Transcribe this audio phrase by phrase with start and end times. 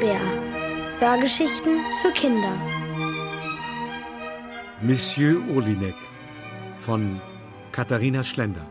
[0.00, 0.20] Bär.
[1.00, 2.54] Hörgeschichten für Kinder.
[4.80, 5.96] Monsieur Olinek
[6.78, 7.20] von
[7.72, 8.66] Katharina Schlender.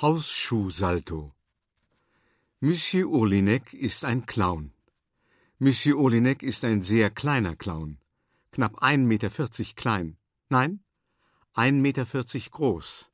[0.00, 1.32] Hausschuhsalto
[2.60, 4.72] Monsieur Olinek ist ein Clown.
[5.62, 7.98] Monsieur Olinek ist ein sehr kleiner Clown.
[8.50, 9.28] Knapp 1,40 Meter
[9.76, 10.16] klein.
[10.48, 10.80] Nein,
[11.54, 12.06] 1,40 Meter
[12.50, 13.10] groß.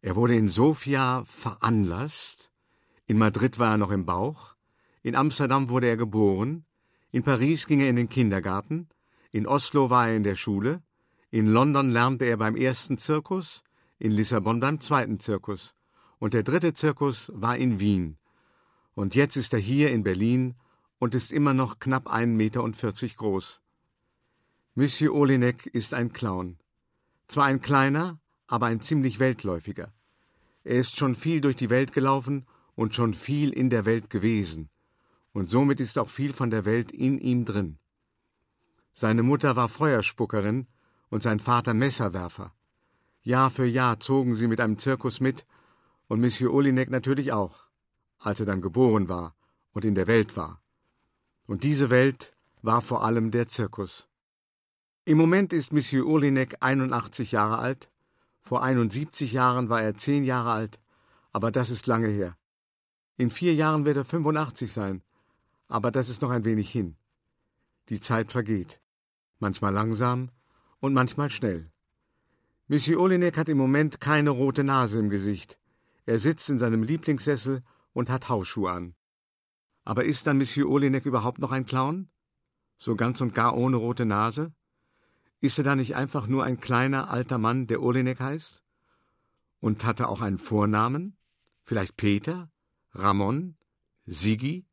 [0.00, 2.50] Er wurde in Sofia veranlasst.
[3.06, 4.56] In Madrid war er noch im Bauch.
[5.04, 6.64] In Amsterdam wurde er geboren.
[7.12, 8.88] In Paris ging er in den Kindergarten.
[9.30, 10.82] In Oslo war er in der Schule.
[11.30, 13.62] In London lernte er beim ersten Zirkus.
[14.00, 15.76] In Lissabon beim zweiten Zirkus
[16.18, 18.18] und der dritte Zirkus war in Wien.
[18.94, 20.56] Und jetzt ist er hier in Berlin
[21.02, 22.62] und ist immer noch knapp 1,40 Meter
[23.16, 23.60] groß.
[24.76, 26.58] Monsieur Olinek ist ein Clown.
[27.26, 29.92] Zwar ein kleiner, aber ein ziemlich weltläufiger.
[30.62, 34.70] Er ist schon viel durch die Welt gelaufen und schon viel in der Welt gewesen.
[35.32, 37.78] Und somit ist auch viel von der Welt in ihm drin.
[38.94, 40.68] Seine Mutter war Feuerspuckerin
[41.10, 42.54] und sein Vater Messerwerfer.
[43.24, 45.46] Jahr für Jahr zogen sie mit einem Zirkus mit
[46.06, 47.66] und Monsieur Olinek natürlich auch,
[48.20, 49.34] als er dann geboren war
[49.72, 50.61] und in der Welt war.
[51.46, 54.08] Und diese Welt war vor allem der Zirkus.
[55.04, 57.90] Im Moment ist Monsieur Olinek 81 Jahre alt,
[58.40, 60.80] vor 71 Jahren war er 10 Jahre alt,
[61.32, 62.36] aber das ist lange her.
[63.16, 65.02] In vier Jahren wird er 85 sein,
[65.68, 66.96] aber das ist noch ein wenig hin.
[67.88, 68.80] Die Zeit vergeht,
[69.38, 70.30] manchmal langsam
[70.80, 71.70] und manchmal schnell.
[72.68, 75.58] Monsieur Olinek hat im Moment keine rote Nase im Gesicht,
[76.06, 77.62] er sitzt in seinem Lieblingssessel
[77.92, 78.94] und hat Hausschuhe an.
[79.84, 82.08] Aber ist dann Monsieur Olinek überhaupt noch ein Clown?
[82.78, 84.52] So ganz und gar ohne rote Nase?
[85.40, 88.62] Ist er da nicht einfach nur ein kleiner alter Mann, der Olinek heißt?
[89.60, 91.16] Und hat er auch einen Vornamen?
[91.62, 92.50] Vielleicht Peter?
[92.92, 93.56] Ramon?
[94.06, 94.66] Sigi?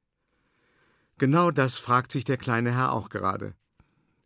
[1.18, 3.56] Genau das fragt sich der kleine Herr auch gerade.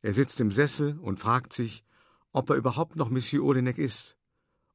[0.01, 1.83] Er sitzt im Sessel und fragt sich,
[2.31, 4.17] ob er überhaupt noch Monsieur Olinek ist,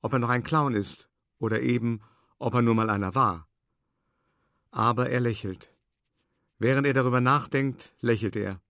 [0.00, 1.08] ob er noch ein Clown ist
[1.38, 2.00] oder eben
[2.38, 3.46] ob er nur mal einer war.
[4.70, 5.74] Aber er lächelt.
[6.58, 8.60] Während er darüber nachdenkt, lächelt er.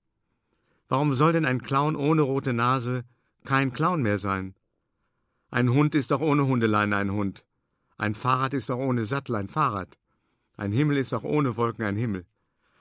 [0.89, 3.05] Warum soll denn ein Clown ohne rote Nase
[3.45, 4.55] kein Clown mehr sein?
[5.51, 7.47] Ein Hund ist auch ohne Hundeleine ein Hund.
[7.97, 9.99] Ein Fahrrad ist auch ohne Sattel ein Fahrrad.
[10.57, 12.27] Ein Himmel ist auch ohne Wolken ein Himmel.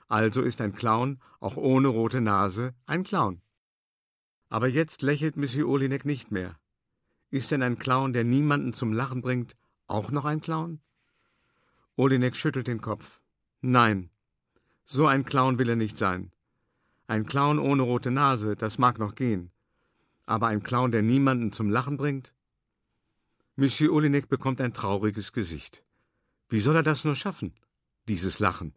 [0.09, 3.41] Also ist ein Clown auch ohne rote Nase ein Clown.
[4.49, 6.59] Aber jetzt lächelt Monsieur Olinek nicht mehr.
[7.29, 9.55] Ist denn ein Clown, der niemanden zum Lachen bringt,
[9.87, 10.79] auch noch ein Clown?
[11.95, 13.19] Olinek schüttelt den Kopf.
[13.61, 14.09] Nein,
[14.89, 16.31] so ein Clown will er nicht sein.
[17.07, 19.51] Ein Clown ohne rote Nase, das mag noch gehen.
[20.25, 22.33] Aber ein Clown, der niemanden zum Lachen bringt?
[23.57, 25.83] Monsieur Olinek bekommt ein trauriges Gesicht.
[26.47, 27.53] Wie soll er das nur schaffen?
[28.07, 28.73] Dieses Lachen.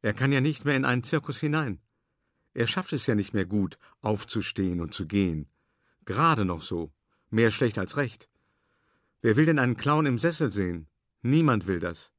[0.00, 1.80] Er kann ja nicht mehr in einen Zirkus hinein.
[2.54, 5.48] Er schafft es ja nicht mehr gut, aufzustehen und zu gehen.
[6.06, 6.92] Gerade noch so.
[7.28, 8.28] Mehr schlecht als recht.
[9.20, 10.86] Wer will denn einen Clown im Sessel sehen?
[11.20, 12.11] Niemand will das.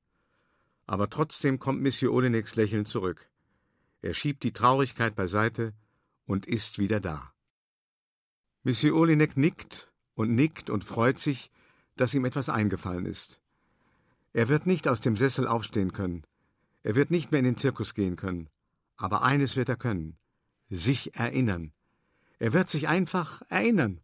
[0.85, 3.29] Aber trotzdem kommt Monsieur Oleneks Lächeln zurück.
[4.01, 5.73] Er schiebt die Traurigkeit beiseite
[6.25, 7.33] und ist wieder da.
[8.63, 11.51] Monsieur Olenek nickt und nickt und freut sich,
[11.95, 13.41] dass ihm etwas eingefallen ist.
[14.33, 16.23] Er wird nicht aus dem Sessel aufstehen können.
[16.81, 18.49] Er wird nicht mehr in den Zirkus gehen können.
[18.97, 20.17] Aber eines wird er können.
[20.69, 21.71] Sich erinnern.
[22.39, 24.01] Er wird sich einfach erinnern.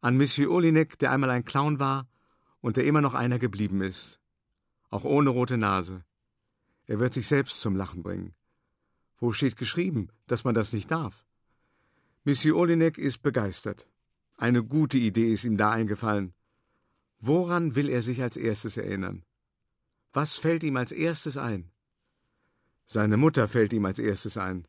[0.00, 2.08] An Monsieur Olinek, der einmal ein Clown war
[2.60, 4.20] und der immer noch einer geblieben ist,
[4.94, 6.04] auch ohne rote Nase.
[6.86, 8.32] Er wird sich selbst zum Lachen bringen.
[9.18, 11.26] Wo steht geschrieben, dass man das nicht darf?
[12.22, 13.88] Monsieur Olinek ist begeistert.
[14.36, 16.32] Eine gute Idee ist ihm da eingefallen.
[17.18, 19.24] Woran will er sich als erstes erinnern?
[20.12, 21.70] Was fällt ihm als erstes ein?
[22.86, 24.68] Seine Mutter fällt ihm als erstes ein.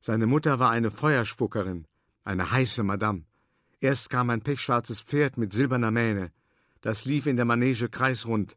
[0.00, 1.86] Seine Mutter war eine Feuerspuckerin,
[2.24, 3.24] eine heiße Madame.
[3.80, 6.30] Erst kam ein pechschwarzes Pferd mit silberner Mähne,
[6.82, 8.56] das lief in der Manege kreisrund.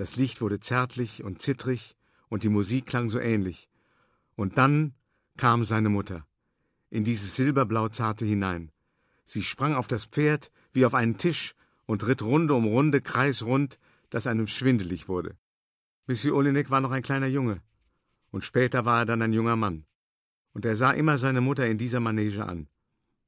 [0.00, 1.94] Das Licht wurde zärtlich und zittrig,
[2.30, 3.68] und die Musik klang so ähnlich.
[4.34, 4.94] Und dann
[5.36, 6.26] kam seine Mutter
[6.88, 8.72] in dieses silberblau zarte hinein.
[9.26, 11.54] Sie sprang auf das Pferd wie auf einen Tisch
[11.84, 15.36] und ritt Runde um Runde kreisrund, dass einem schwindelig wurde.
[16.06, 17.60] Monsieur Olinek war noch ein kleiner Junge,
[18.30, 19.84] und später war er dann ein junger Mann.
[20.54, 22.68] Und er sah immer seine Mutter in dieser Manege an,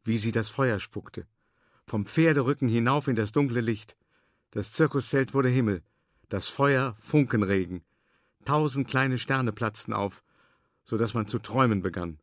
[0.05, 1.27] wie sie das Feuer spuckte,
[1.87, 3.95] vom Pferderücken hinauf in das dunkle Licht,
[4.53, 5.83] das Zirkuszelt wurde Himmel,
[6.33, 7.83] das Feuer Funkenregen.
[8.47, 10.23] Tausend kleine Sterne platzten auf,
[10.83, 12.21] so dass man zu träumen begann.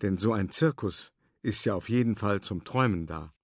[0.00, 1.12] Denn so ein Zirkus
[1.42, 3.34] ist ja auf jeden Fall zum Träumen da.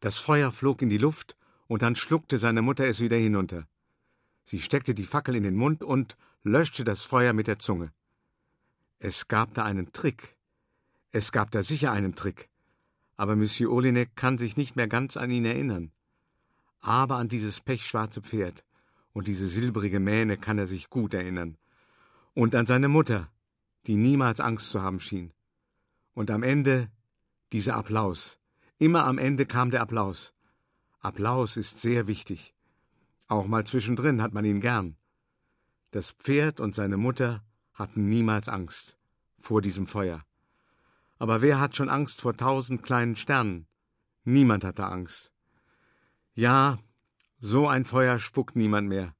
[0.00, 3.66] Das Feuer flog in die Luft, und dann schluckte seine Mutter es wieder hinunter.
[4.44, 7.90] Sie steckte die Fackel in den Mund und löschte das Feuer mit der Zunge.
[8.98, 10.36] Es gab da einen Trick.
[11.10, 12.50] Es gab da sicher einen Trick.
[13.16, 15.90] Aber Monsieur Olinek kann sich nicht mehr ganz an ihn erinnern.
[16.80, 18.64] Aber an dieses pechschwarze Pferd
[19.12, 21.56] und diese silbrige Mähne kann er sich gut erinnern.
[22.34, 23.30] Und an seine Mutter,
[23.86, 25.32] die niemals Angst zu haben schien.
[26.14, 26.90] Und am Ende
[27.52, 28.38] dieser Applaus.
[28.78, 30.34] Immer am Ende kam der Applaus.
[31.00, 32.54] Applaus ist sehr wichtig.
[33.26, 34.96] Auch mal zwischendrin hat man ihn gern.
[35.90, 37.42] Das Pferd und seine Mutter
[37.74, 38.98] hatten niemals Angst
[39.38, 40.24] vor diesem Feuer.
[41.18, 43.66] Aber wer hat schon Angst vor tausend kleinen Sternen?
[44.24, 45.32] Niemand hatte Angst.
[46.38, 46.78] Ja,
[47.40, 49.12] so ein Feuer spuckt niemand mehr.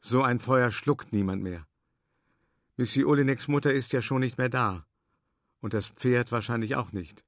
[0.00, 1.66] So ein Feuer schluckt niemand mehr.
[2.76, 4.86] Missy Olineks Mutter ist ja schon nicht mehr da.
[5.60, 7.24] Und das Pferd wahrscheinlich auch nicht.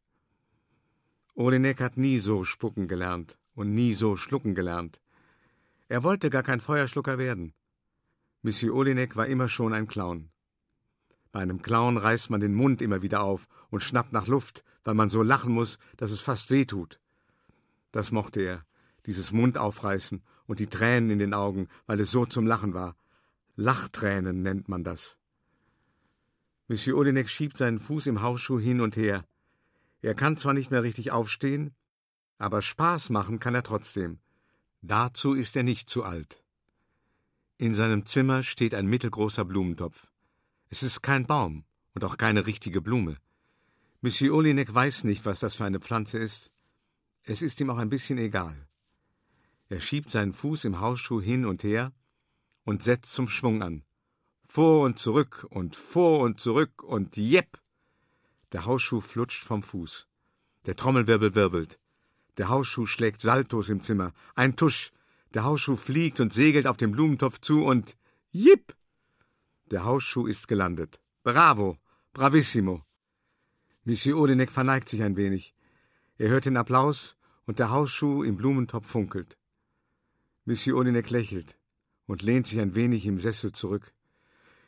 [1.34, 5.00] Olinek hat nie so spucken gelernt und nie so schlucken gelernt.
[5.88, 7.52] Er wollte gar kein Feuerschlucker werden.
[8.42, 10.30] Missy Olinek war immer schon ein Clown.
[11.32, 14.94] Bei einem Clown reißt man den Mund immer wieder auf und schnappt nach Luft, weil
[14.94, 17.00] man so lachen muss, dass es fast weh tut.
[17.90, 18.64] Das mochte er,
[19.06, 22.96] dieses Mund aufreißen und die Tränen in den Augen, weil es so zum Lachen war.
[23.56, 25.18] Lachtränen nennt man das.
[26.68, 29.24] Monsieur Olinek schiebt seinen Fuß im Hausschuh hin und her.
[30.00, 31.74] Er kann zwar nicht mehr richtig aufstehen,
[32.38, 34.20] aber Spaß machen kann er trotzdem.
[34.80, 36.42] Dazu ist er nicht zu alt.
[37.58, 40.10] In seinem Zimmer steht ein mittelgroßer Blumentopf.
[40.68, 41.64] Es ist kein Baum
[41.94, 43.18] und auch keine richtige Blume.
[44.00, 46.50] Monsieur Olinek weiß nicht, was das für eine Pflanze ist.
[47.22, 48.66] Es ist ihm auch ein bisschen egal.
[49.72, 51.94] Er schiebt seinen Fuß im Hausschuh hin und her
[52.64, 53.84] und setzt zum Schwung an.
[54.44, 57.58] Vor und zurück und vor und zurück und jepp!
[58.52, 60.06] Der Hausschuh flutscht vom Fuß.
[60.66, 61.80] Der Trommelwirbel wirbelt.
[62.36, 64.12] Der Hausschuh schlägt Saltos im Zimmer.
[64.34, 64.92] Ein Tusch.
[65.32, 67.96] Der Hausschuh fliegt und segelt auf den Blumentopf zu und
[68.30, 68.76] jipp!
[69.70, 71.00] Der Hausschuh ist gelandet.
[71.22, 71.78] Bravo!
[72.12, 72.84] Bravissimo!
[73.84, 75.54] Monsieur Odenek verneigt sich ein wenig.
[76.18, 77.16] Er hört den Applaus
[77.46, 79.38] und der Hausschuh im Blumentopf funkelt.
[80.44, 81.56] Monsieur Odenek lächelt
[82.06, 83.92] und lehnt sich ein wenig im Sessel zurück.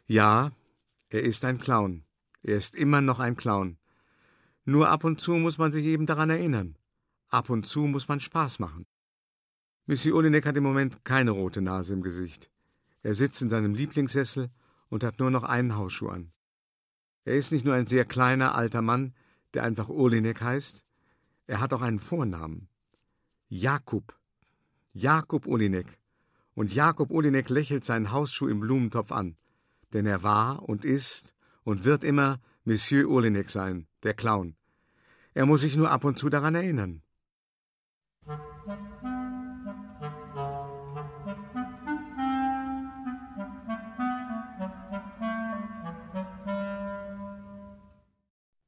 [0.07, 0.53] Ja,
[1.09, 2.05] er ist ein Clown.
[2.43, 3.79] Er ist immer noch ein Clown.
[4.65, 6.77] Nur ab und zu muss man sich eben daran erinnern.
[7.29, 8.87] Ab und zu muss man Spaß machen.
[9.87, 12.51] Monsieur Olinek hat im Moment keine rote Nase im Gesicht.
[13.03, 14.51] Er sitzt in seinem Lieblingssessel
[14.89, 16.33] und hat nur noch einen Hausschuh an.
[17.25, 19.15] Er ist nicht nur ein sehr kleiner alter Mann,
[19.55, 20.85] der einfach Olinek heißt,
[21.47, 22.69] er hat auch einen Vornamen.
[23.49, 24.17] Jakub.
[24.97, 25.99] Jakub Olinek.
[26.55, 29.37] Und Jakub Olinek lächelt seinen Hausschuh im Blumentopf an,
[29.93, 34.55] denn er war und ist und wird immer Monsieur Olinek sein, der Clown.
[35.35, 37.03] Er muss sich nur ab und zu daran erinnern.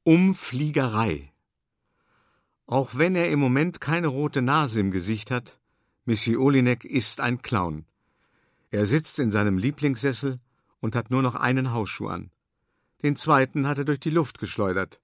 [0.03, 1.31] Umfliegerei.
[2.65, 5.57] Auch wenn er im Moment keine rote Nase im Gesicht hat,
[6.09, 7.83] Missy Olinek ist ein Clown.
[8.71, 10.39] Er sitzt in seinem Lieblingssessel
[10.79, 12.31] und hat nur noch einen Hausschuh an.
[13.03, 15.01] Den zweiten hat er durch die Luft geschleudert,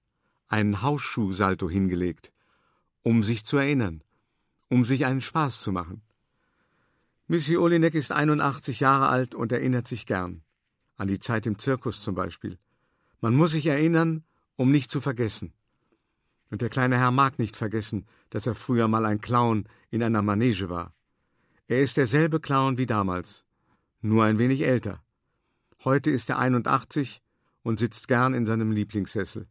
[0.48, 2.32] einen Hausschuhsalto hingelegt,
[3.02, 4.02] um sich zu erinnern,
[4.70, 6.00] um sich einen Spaß zu machen.
[7.26, 10.42] Missy Olinek ist 81 Jahre alt und erinnert sich gern.
[10.96, 12.58] An die Zeit im Zirkus zum Beispiel.
[13.20, 14.24] Man muss sich erinnern,
[14.56, 15.52] um nicht zu vergessen.
[16.50, 20.22] Und der kleine Herr mag nicht vergessen, dass er früher mal ein Clown in einer
[20.22, 20.94] Manege war.
[21.66, 23.42] Er ist derselbe Clown wie damals,
[24.02, 25.02] nur ein wenig älter.
[25.82, 27.22] Heute ist er 81
[27.62, 29.48] und sitzt gern in seinem Lieblingssessel.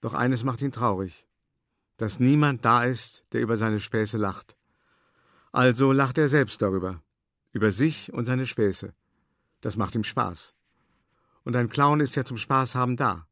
[0.00, 1.28] Doch eines macht ihn traurig,
[1.98, 4.56] dass niemand da ist, der über seine Späße lacht.
[5.52, 7.00] Also lacht er selbst darüber,
[7.52, 8.92] über sich und seine Späße.
[9.60, 10.52] Das macht ihm Spaß.
[11.44, 13.28] Und ein Clown ist ja zum Spaß haben da.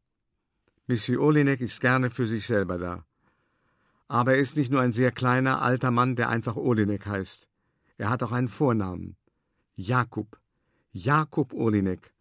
[0.87, 3.05] Monsieur Olinek ist gerne für sich selber da.
[4.07, 7.49] Aber er ist nicht nur ein sehr kleiner, alter Mann, der einfach Olinek heißt.
[7.99, 9.17] Er hat auch einen Vornamen.
[9.76, 10.40] Jakub.
[10.93, 12.14] Jakub Olinek.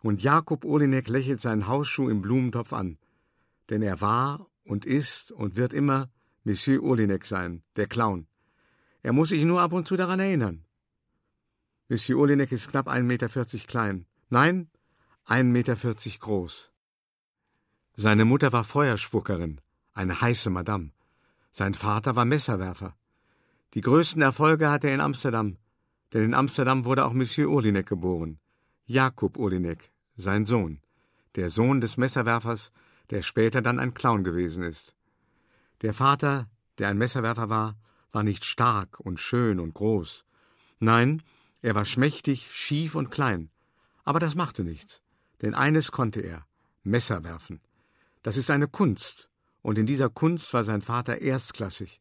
[0.00, 2.98] Und Jakub Olinek lächelt seinen Hausschuh im Blumentopf an
[3.68, 6.10] denn er war und ist und wird immer
[6.44, 8.26] Monsieur Olinek sein, der Clown.
[9.02, 10.64] Er muss sich nur ab und zu daran erinnern.
[11.88, 13.28] Monsieur Olinek ist knapp 1,40 Meter
[13.66, 14.06] klein.
[14.30, 14.70] Nein,
[15.26, 15.76] 1,40 Meter
[16.20, 16.70] groß.
[17.96, 19.60] Seine Mutter war Feuerspuckerin,
[19.92, 20.92] eine heiße Madame.
[21.50, 22.96] Sein Vater war Messerwerfer.
[23.74, 25.58] Die größten Erfolge hatte er in Amsterdam,
[26.12, 28.38] denn in Amsterdam wurde auch Monsieur Olinek geboren.
[28.86, 30.80] Jakob Olinek, sein Sohn,
[31.34, 32.72] der Sohn des Messerwerfers,
[33.10, 34.94] der später dann ein Clown gewesen ist.
[35.82, 36.48] Der Vater,
[36.78, 37.76] der ein Messerwerfer war,
[38.10, 40.24] war nicht stark und schön und groß.
[40.78, 41.22] Nein,
[41.60, 43.50] er war schmächtig, schief und klein.
[44.04, 45.02] Aber das machte nichts,
[45.42, 46.46] denn eines konnte er
[46.84, 47.60] Messer werfen.
[48.22, 49.28] Das ist eine Kunst,
[49.60, 52.00] und in dieser Kunst war sein Vater erstklassig.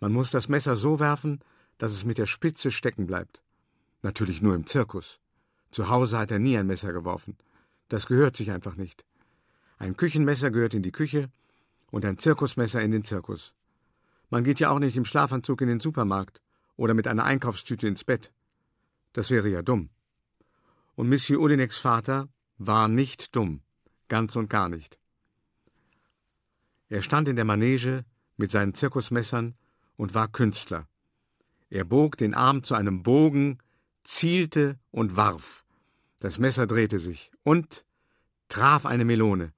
[0.00, 1.40] Man muss das Messer so werfen,
[1.78, 3.42] dass es mit der Spitze stecken bleibt.
[4.02, 5.20] Natürlich nur im Zirkus.
[5.70, 7.36] Zu Hause hat er nie ein Messer geworfen.
[7.88, 9.04] Das gehört sich einfach nicht.
[9.78, 11.30] Ein Küchenmesser gehört in die Küche
[11.90, 13.54] und ein Zirkusmesser in den Zirkus.
[14.30, 16.40] Man geht ja auch nicht im Schlafanzug in den Supermarkt
[16.76, 18.32] oder mit einer Einkaufstüte ins Bett.
[19.12, 19.90] Das wäre ja dumm.
[20.96, 23.62] Und Monsieur Olineks Vater war nicht dumm,
[24.08, 24.98] ganz und gar nicht.
[26.88, 28.04] Er stand in der Manege
[28.36, 29.54] mit seinen Zirkusmessern
[29.96, 30.86] und war Künstler.
[31.70, 33.58] Er bog den Arm zu einem Bogen,
[34.04, 35.64] zielte und warf.
[36.20, 37.84] Das Messer drehte sich und
[38.48, 39.52] traf eine Melone.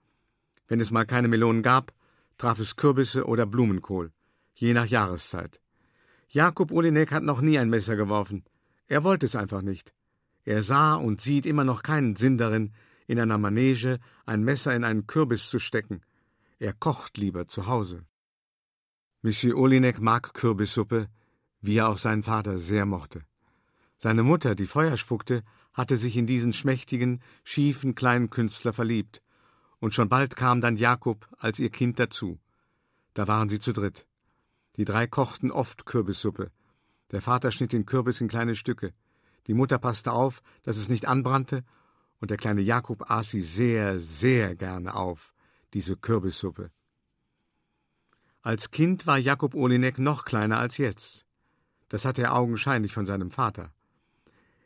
[0.69, 1.93] Wenn es mal keine Melonen gab,
[2.39, 4.13] traf es Kürbisse oder Blumenkohl,
[4.55, 5.61] je nach Jahreszeit.
[6.29, 8.45] Jakob Olinek hat noch nie ein Messer geworfen.
[8.89, 9.95] Er wollte es einfach nicht.
[10.45, 12.73] Er sah und sieht immer noch keinen Sinn darin,
[13.07, 16.03] in einer Manege ein Messer in einen Kürbis zu stecken.
[16.59, 18.05] Er kocht lieber zu Hause.
[19.27, 21.09] Monsieur Olinek mag Kürbissuppe,
[21.61, 23.23] wie er auch seinen Vater sehr mochte.
[23.99, 25.43] Seine Mutter, die Feuer spuckte,
[25.73, 29.25] hatte sich in diesen schmächtigen, schiefen kleinen Künstler verliebt,
[29.81, 32.39] und schon bald kam dann Jakob als ihr Kind dazu.
[33.15, 34.07] Da waren sie zu dritt.
[34.77, 36.53] Die drei kochten oft Kürbissuppe.
[37.11, 38.95] Der Vater schnitt den Kürbis in kleine Stücke.
[39.49, 41.65] Die Mutter passte auf, dass es nicht anbrannte,
[42.21, 45.35] und der kleine Jakob aß sie sehr, sehr gerne auf,
[45.75, 46.71] diese Kürbissuppe.
[48.47, 51.27] Als Kind war Jakob Olinek noch kleiner als jetzt.
[51.89, 53.73] Das hatte er augenscheinlich von seinem Vater.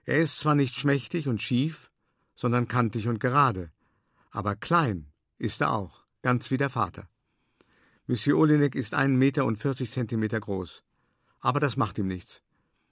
[0.04, 1.90] Er ist zwar nicht schmächtig und schief,
[2.34, 3.72] sondern kantig und gerade,
[4.30, 7.08] aber klein ist er auch, ganz wie der Vater.
[8.06, 10.82] Monsieur Olinek ist einen Meter und vierzig Zentimeter groß.
[11.40, 12.42] Aber das macht ihm nichts.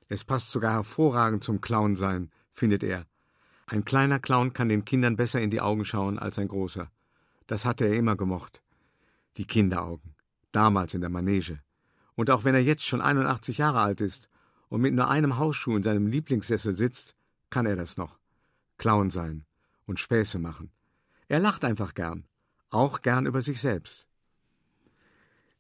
[0.09, 3.04] Es passt sogar hervorragend zum Clown sein, findet er.
[3.66, 6.90] Ein kleiner Clown kann den Kindern besser in die Augen schauen als ein großer.
[7.47, 8.62] Das hatte er immer gemocht.
[9.37, 10.14] Die Kinderaugen.
[10.52, 11.61] Damals in der Manege.
[12.14, 14.28] Und auch wenn er jetzt schon 81 Jahre alt ist
[14.69, 17.14] und mit nur einem Hausschuh in seinem Lieblingssessel sitzt,
[17.50, 18.19] kann er das noch.
[18.76, 19.45] Clown sein
[19.87, 20.71] und Späße machen.
[21.28, 22.26] Er lacht einfach gern,
[22.71, 24.07] auch gern über sich selbst.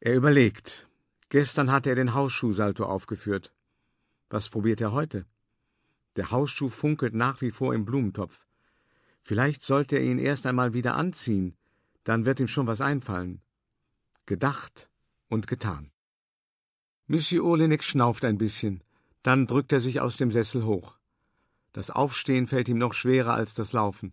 [0.00, 0.88] Er überlegt.
[1.28, 3.52] Gestern hatte er den Hausschuhsalto aufgeführt.
[4.30, 5.26] Was probiert er heute?
[6.16, 8.46] Der Hausschuh funkelt nach wie vor im Blumentopf.
[9.22, 11.56] Vielleicht sollte er ihn erst einmal wieder anziehen,
[12.04, 13.42] dann wird ihm schon was einfallen.
[14.28, 14.90] Gedacht
[15.30, 15.90] und getan.
[17.06, 18.84] Monsieur Olenek schnauft ein bisschen,
[19.22, 20.98] dann drückt er sich aus dem Sessel hoch.
[21.72, 24.12] Das Aufstehen fällt ihm noch schwerer als das Laufen.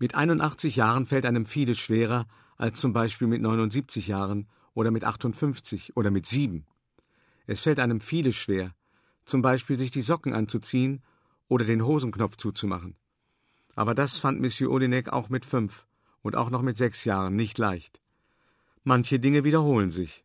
[0.00, 2.26] Mit 81 Jahren fällt einem vieles schwerer
[2.56, 6.66] als zum Beispiel mit 79 Jahren oder mit 58 oder mit 7.
[7.46, 8.74] Es fällt einem vieles schwer,
[9.26, 11.04] zum Beispiel sich die Socken anzuziehen
[11.46, 12.96] oder den Hosenknopf zuzumachen.
[13.76, 15.86] Aber das fand Monsieur Olinek auch mit fünf
[16.22, 18.00] und auch noch mit sechs Jahren nicht leicht.
[18.88, 20.24] Manche Dinge wiederholen sich.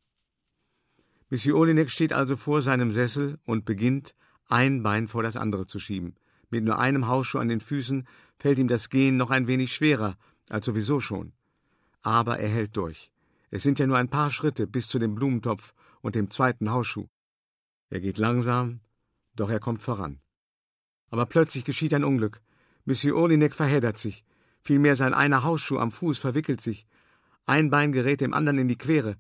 [1.32, 4.16] Monsieur Olinek steht also vor seinem Sessel und beginnt,
[4.50, 6.14] ein Bein vor das andere zu schieben.
[6.52, 10.16] Mit nur einem Hausschuh an den Füßen fällt ihm das Gehen noch ein wenig schwerer
[10.48, 11.34] als sowieso schon.
[12.04, 13.12] Aber er hält durch.
[13.50, 17.08] Es sind ja nur ein paar Schritte bis zu dem Blumentopf und dem zweiten Hausschuh.
[17.90, 18.82] Er geht langsam,
[19.36, 20.22] doch er kommt voran.
[21.10, 22.44] Aber plötzlich geschieht ein Unglück.
[22.86, 24.24] Monsieur Olinek verheddert sich.
[24.60, 26.86] Vielmehr sein einer Hausschuh am Fuß verwickelt sich.
[27.46, 29.18] Ein Bein gerät dem anderen in die Quere.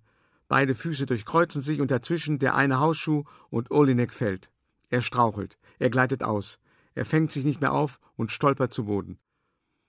[0.47, 4.51] Beide Füße durchkreuzen sich und dazwischen der eine Hausschuh und Olinek fällt.
[4.89, 5.57] Er strauchelt.
[5.79, 6.59] Er gleitet aus.
[6.93, 9.17] Er fängt sich nicht mehr auf und stolpert zu Boden.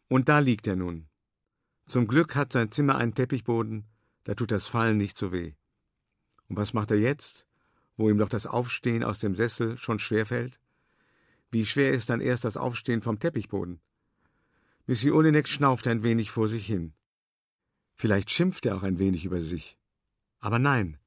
[0.09, 1.09] Und da liegt er nun.
[1.87, 3.87] Zum Glück hat sein Zimmer einen Teppichboden,
[4.25, 5.55] da tut das Fallen nicht so weh.
[6.49, 7.47] Und was macht er jetzt,
[7.97, 10.61] wo ihm doch das Aufstehen aus dem Sessel schon schwer fällt?
[11.51, 13.81] Wie schwer ist dann erst das Aufstehen vom Teppichboden?
[14.87, 16.95] Monsieur Olinek schnauft ein wenig vor sich hin.
[18.03, 19.79] Vielleicht schimpft er auch ein wenig über sich.
[20.41, 20.99] Aber nein,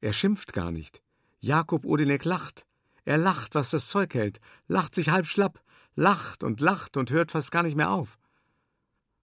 [0.00, 1.02] er schimpft gar nicht.
[1.40, 2.64] Jakob Odinek lacht.
[3.04, 4.38] Er lacht, was das Zeug hält,
[4.68, 5.60] lacht sich halb schlapp,
[5.96, 8.16] lacht und lacht und hört fast gar nicht mehr auf.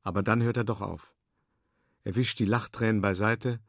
[0.01, 1.15] Aber dann hört er doch auf.
[2.03, 3.61] Er wischt die Lachtränen beiseite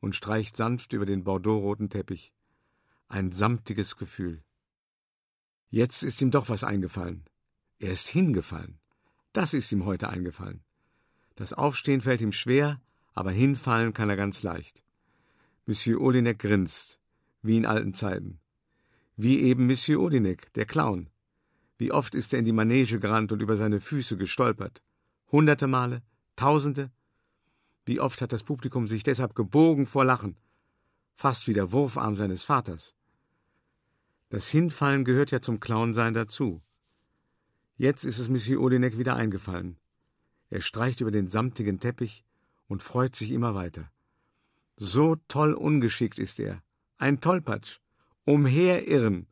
[0.00, 2.32] und streicht sanft über den bordeauxroten Teppich.
[3.08, 4.42] Ein samtiges Gefühl.
[5.68, 7.26] Jetzt ist ihm doch was eingefallen.
[7.78, 8.80] Er ist hingefallen.
[9.34, 10.64] Das ist ihm heute eingefallen.
[11.34, 12.80] Das Aufstehen fällt ihm schwer,
[13.14, 14.82] aber hinfallen kann er ganz leicht.
[15.66, 16.98] Monsieur Olinek grinst,
[17.42, 18.40] wie in alten Zeiten.
[19.16, 21.10] Wie eben Monsieur Olinek, der Clown.
[21.78, 24.82] Wie oft ist er in die Manege gerannt und über seine Füße gestolpert.
[25.30, 26.02] Hunderte Male,
[26.36, 26.90] Tausende.
[27.84, 30.36] Wie oft hat das Publikum sich deshalb gebogen vor Lachen,
[31.14, 32.94] fast wie der Wurfarm seines Vaters.
[34.30, 36.62] Das Hinfallen gehört ja zum Clownsein dazu.
[37.76, 39.78] Jetzt ist es Monsieur Olinek wieder eingefallen.
[40.48, 42.24] Er streicht über den samtigen Teppich
[42.68, 43.90] und freut sich immer weiter.
[44.76, 46.62] So toll ungeschickt ist er.
[46.98, 47.78] Ein Tollpatsch.
[48.24, 49.26] Umherirren,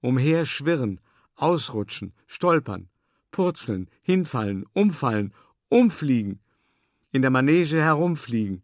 [0.00, 1.00] umherschwirren,
[1.36, 2.88] ausrutschen, stolpern,
[3.30, 5.32] purzeln, hinfallen, umfallen,
[5.68, 6.40] umfliegen,
[7.12, 8.62] in der Manege herumfliegen.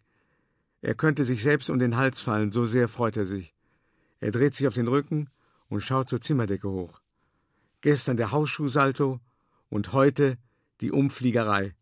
[0.80, 3.54] Er könnte sich selbst um den Hals fallen, so sehr freut er sich.
[4.20, 5.30] Er dreht sich auf den Rücken
[5.68, 7.00] und schaut zur Zimmerdecke hoch.
[7.80, 9.20] Gestern der Hausschuhsalto
[9.68, 10.38] und heute
[10.80, 11.74] die Umfliegerei.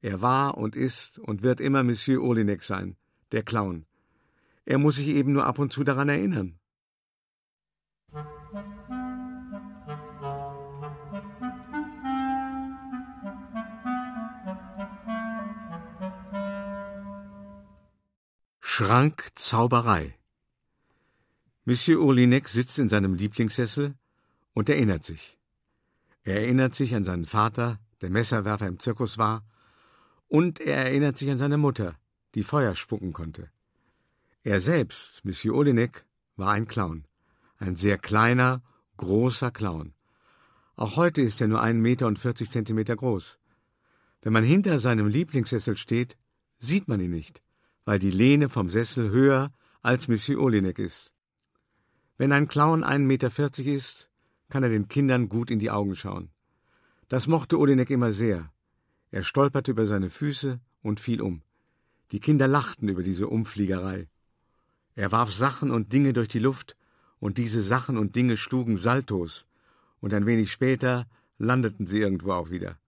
[0.00, 2.96] Er war und ist und wird immer Monsieur Olinek sein,
[3.32, 3.84] der Clown.
[4.64, 6.58] Er muss sich eben nur ab und zu daran erinnern.
[18.60, 20.14] Schrank Zauberei
[21.64, 23.96] Monsieur Olinek sitzt in seinem Lieblingssessel
[24.54, 25.36] und erinnert sich.
[26.22, 29.44] Er erinnert sich an seinen Vater, der Messerwerfer im Zirkus war,
[30.28, 31.94] und er erinnert sich an seine Mutter,
[32.34, 33.50] die Feuer spucken konnte.
[34.44, 36.04] Er selbst, Monsieur Olinek,
[36.36, 37.04] war ein Clown,
[37.58, 38.62] ein sehr kleiner,
[38.96, 39.94] großer Clown.
[40.76, 43.38] Auch heute ist er nur einen Meter und vierzig Zentimeter groß.
[44.22, 46.16] Wenn man hinter seinem Lieblingssessel steht,
[46.58, 47.42] sieht man ihn nicht,
[47.84, 51.12] weil die Lehne vom Sessel höher als Monsieur Olinek ist.
[52.16, 54.10] Wenn ein Clown 1,40 Meter ist,
[54.48, 56.30] kann er den Kindern gut in die Augen schauen.
[57.08, 58.52] Das mochte Olinek immer sehr.
[59.10, 61.42] Er stolperte über seine Füße und fiel um.
[62.12, 64.08] Die Kinder lachten über diese Umfliegerei.
[64.94, 66.76] Er warf Sachen und Dinge durch die Luft,
[67.20, 69.46] und diese Sachen und Dinge schlugen Saltos,
[70.00, 71.06] und ein wenig später
[71.38, 72.78] landeten sie irgendwo auch wieder.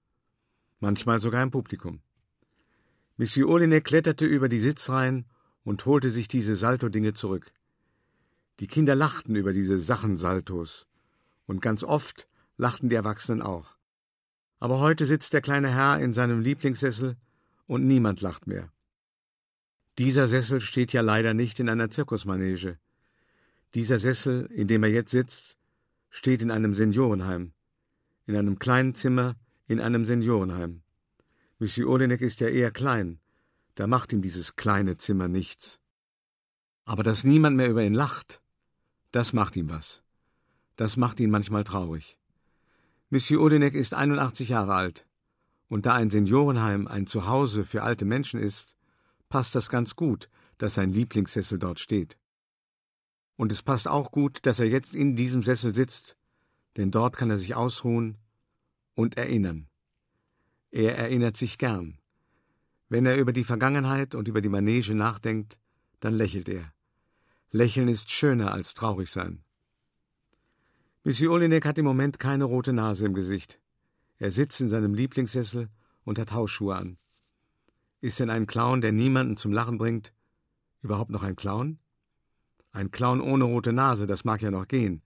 [0.78, 2.00] Manchmal sogar im Publikum.
[3.16, 5.26] Monsieur Olinek kletterte über die Sitzreihen
[5.62, 7.52] und holte sich diese Salto-Dinge zurück.
[8.61, 10.87] Die Kinder lachten über diese Sachensaltos.
[11.46, 13.76] Und ganz oft lachten die Erwachsenen auch.
[14.60, 17.16] Aber heute sitzt der kleine Herr in seinem Lieblingssessel
[17.66, 18.70] und niemand lacht mehr.
[19.98, 22.78] Dieser Sessel steht ja leider nicht in einer Zirkusmanege.
[23.74, 25.56] Dieser Sessel, in dem er jetzt sitzt,
[26.10, 27.52] steht in einem Seniorenheim.
[28.26, 30.82] In einem kleinen Zimmer in einem Seniorenheim.
[31.58, 33.20] Monsieur Olenek ist ja eher klein.
[33.76, 35.80] Da macht ihm dieses kleine Zimmer nichts.
[36.84, 38.42] Aber dass niemand mehr über ihn lacht,
[39.12, 40.02] das macht ihm was.
[40.76, 42.19] Das macht ihn manchmal traurig.
[43.12, 45.04] Monsieur Odenek ist 81 Jahre alt.
[45.66, 48.76] Und da ein Seniorenheim ein Zuhause für alte Menschen ist,
[49.28, 52.18] passt das ganz gut, dass sein Lieblingssessel dort steht.
[53.34, 56.16] Und es passt auch gut, dass er jetzt in diesem Sessel sitzt,
[56.76, 58.16] denn dort kann er sich ausruhen
[58.94, 59.68] und erinnern.
[60.70, 61.98] Er erinnert sich gern.
[62.88, 65.58] Wenn er über die Vergangenheit und über die Manege nachdenkt,
[65.98, 66.72] dann lächelt er.
[67.50, 69.42] Lächeln ist schöner als traurig sein.
[71.02, 73.58] Monsieur Olinek hat im Moment keine rote Nase im Gesicht.
[74.18, 75.70] Er sitzt in seinem Lieblingssessel
[76.04, 76.98] und hat Hausschuhe an.
[78.02, 80.12] Ist denn ein Clown, der niemanden zum Lachen bringt,
[80.82, 81.78] überhaupt noch ein Clown?
[82.72, 85.02] Ein Clown ohne rote Nase, das mag ja noch gehen.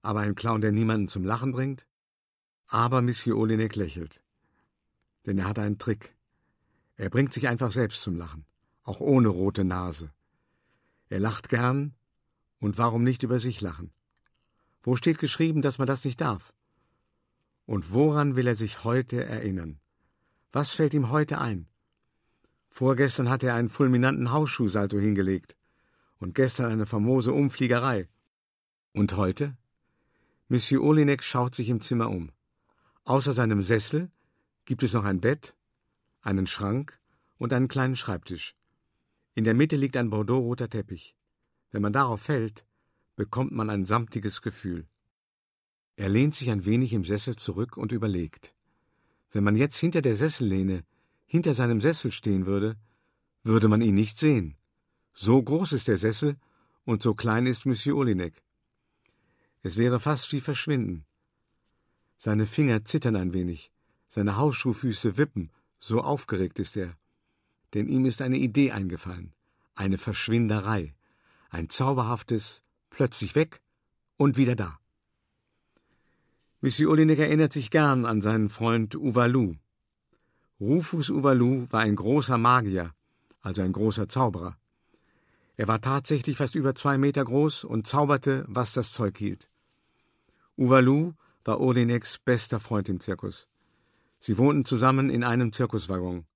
[0.00, 1.86] Aber ein Clown, der niemanden zum Lachen bringt?
[2.66, 4.22] Aber Monsieur Olinek lächelt.
[5.26, 6.16] Denn er hat einen Trick.
[6.96, 8.46] Er bringt sich einfach selbst zum Lachen,
[8.82, 10.10] auch ohne rote Nase.
[11.10, 11.94] Er lacht gern,
[12.60, 13.92] und warum nicht über sich lachen?
[14.88, 16.54] Wo steht geschrieben, dass man das nicht darf?
[17.66, 19.80] Und woran will er sich heute erinnern?
[20.50, 21.68] Was fällt ihm heute ein?
[22.70, 25.58] Vorgestern hat er einen fulminanten Hausschuhsalto hingelegt
[26.20, 28.08] und gestern eine famose Umfliegerei.
[28.94, 29.58] Und heute?
[30.48, 32.32] Monsieur Olinek schaut sich im Zimmer um.
[33.04, 34.10] Außer seinem Sessel
[34.64, 35.54] gibt es noch ein Bett,
[36.22, 36.98] einen Schrank
[37.36, 38.56] und einen kleinen Schreibtisch.
[39.34, 41.14] In der Mitte liegt ein bordeauxroter Teppich.
[41.72, 42.64] Wenn man darauf fällt,
[43.18, 44.86] bekommt man ein samtiges Gefühl.
[45.96, 48.54] Er lehnt sich ein wenig im Sessel zurück und überlegt.
[49.32, 50.84] Wenn man jetzt hinter der Sessellehne,
[51.26, 52.76] hinter seinem Sessel stehen würde,
[53.42, 54.56] würde man ihn nicht sehen.
[55.12, 56.36] So groß ist der Sessel
[56.84, 58.34] und so klein ist Monsieur Olinek.
[59.62, 61.04] Es wäre fast wie Verschwinden.
[62.16, 63.72] Seine Finger zittern ein wenig,
[64.08, 65.50] seine Hausschuhfüße wippen,
[65.80, 66.96] so aufgeregt ist er
[67.74, 69.32] denn ihm ist eine Idee eingefallen,
[69.74, 70.94] eine Verschwinderei,
[71.50, 72.62] ein zauberhaftes
[72.98, 73.60] plötzlich weg
[74.16, 74.76] und wieder da.
[76.60, 79.54] Monsieur Olinek erinnert sich gern an seinen Freund Uvalu.
[80.58, 82.92] Rufus Uvalu war ein großer Magier,
[83.40, 84.56] also ein großer Zauberer.
[85.56, 89.48] Er war tatsächlich fast über zwei Meter groß und zauberte, was das Zeug hielt.
[90.56, 91.12] Uvalu
[91.44, 93.46] war Olineks bester Freund im Zirkus.
[94.18, 96.26] Sie wohnten zusammen in einem Zirkuswaggon.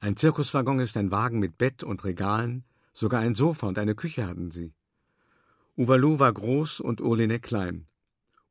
[0.00, 4.26] Ein Zirkuswaggon ist ein Wagen mit Bett und Regalen, sogar ein Sofa und eine Küche
[4.26, 4.72] hatten sie.
[5.74, 7.86] Uvalu war groß und Olinek klein.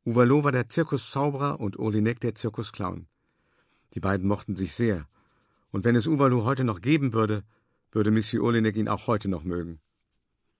[0.05, 3.05] Uvalu war der Zirkuszauberer und Olinek der Zirkusclown.
[3.93, 5.07] Die beiden mochten sich sehr,
[5.69, 7.43] und wenn es Uvalu heute noch geben würde,
[7.91, 9.79] würde Missy Olinek ihn auch heute noch mögen.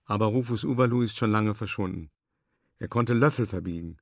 [0.04, 2.12] Aber Rufus Uvalu ist schon lange verschwunden.
[2.78, 3.96] Er konnte Löffel verbiegen,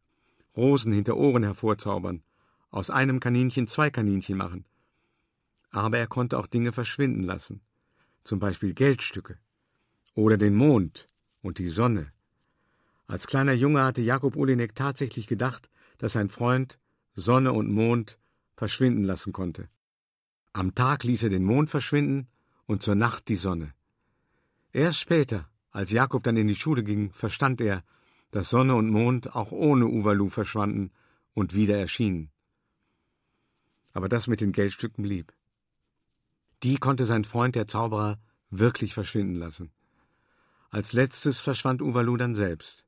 [0.55, 2.23] Rosen hinter Ohren hervorzaubern,
[2.69, 4.67] aus einem Kaninchen zwei Kaninchen machen.
[5.71, 7.63] Aber er konnte auch Dinge verschwinden lassen,
[8.23, 9.39] zum Beispiel Geldstücke
[10.15, 11.07] oder den Mond
[11.41, 12.13] und die Sonne.
[13.11, 15.69] Als kleiner Junge hatte Jakob Olinek tatsächlich gedacht,
[15.99, 16.79] dass sein Freund
[17.17, 18.21] Sonne und Mond
[18.55, 19.69] verschwinden lassen konnte.
[20.53, 22.29] Am Tag ließ er den Mond verschwinden
[22.67, 23.75] und zur Nacht die Sonne.
[24.73, 27.83] Erst später, als Jakob dann in die Schule ging, verstand er,
[28.31, 30.93] dass Sonne und Mond auch ohne Uvalu verschwanden
[31.33, 32.31] und wieder erschienen.
[33.93, 35.33] Aber das mit den Geldstücken blieb.
[36.63, 38.21] Die konnte sein Freund, der Zauberer,
[38.51, 39.73] wirklich verschwinden lassen.
[40.71, 42.85] Als letztes verschwand Uvalu dann selbst.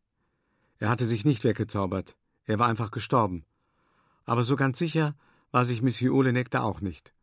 [0.83, 3.45] Er hatte sich nicht weggezaubert, er war einfach gestorben.
[4.25, 5.15] Aber so ganz sicher
[5.53, 7.15] war sich Monsieur Olenek da auch nicht.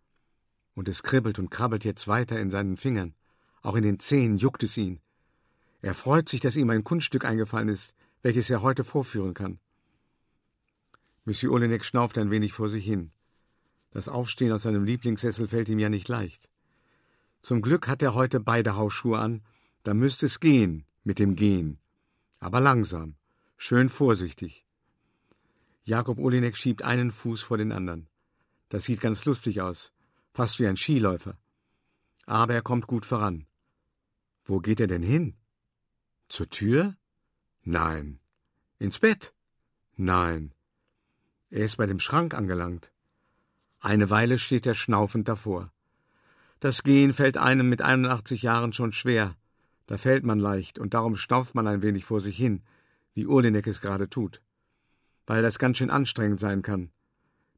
[0.75, 3.15] Und es kribbelt und krabbelt jetzt weiter in seinen Fingern.
[3.61, 5.01] Auch in den Zehen juckt es ihn.
[5.81, 9.59] Er freut sich, dass ihm ein Kunststück eingefallen ist, welches er heute vorführen kann.
[11.25, 13.11] Monsieur Olenek schnauft ein wenig vor sich hin.
[13.91, 16.47] Das Aufstehen aus seinem Lieblingssessel fällt ihm ja nicht leicht.
[17.41, 19.41] Zum Glück hat er heute beide Hausschuhe an,
[19.83, 21.77] da müsste es gehen mit dem Gehen.
[22.39, 23.18] Aber langsam.
[23.61, 24.65] Schön vorsichtig.
[25.83, 28.07] Jakob Olinek schiebt einen Fuß vor den anderen.
[28.69, 29.91] Das sieht ganz lustig aus,
[30.31, 31.37] fast wie ein Skiläufer.
[32.25, 33.47] Aber er kommt gut voran.
[34.45, 35.35] Wo geht er denn hin?
[36.29, 36.95] Zur Tür?
[37.63, 38.21] Nein.
[38.77, 39.33] Ins Bett?
[39.97, 40.53] Nein.
[41.49, 42.93] Er ist bei dem Schrank angelangt.
[43.81, 45.73] Eine Weile steht er schnaufend davor.
[46.61, 49.35] Das Gehen fällt einem mit 81 Jahren schon schwer.
[49.85, 52.63] Da fällt man leicht und darum schnauft man ein wenig vor sich hin,
[53.13, 54.41] wie Olinek es gerade tut.
[55.25, 56.91] Weil das ganz schön anstrengend sein kann.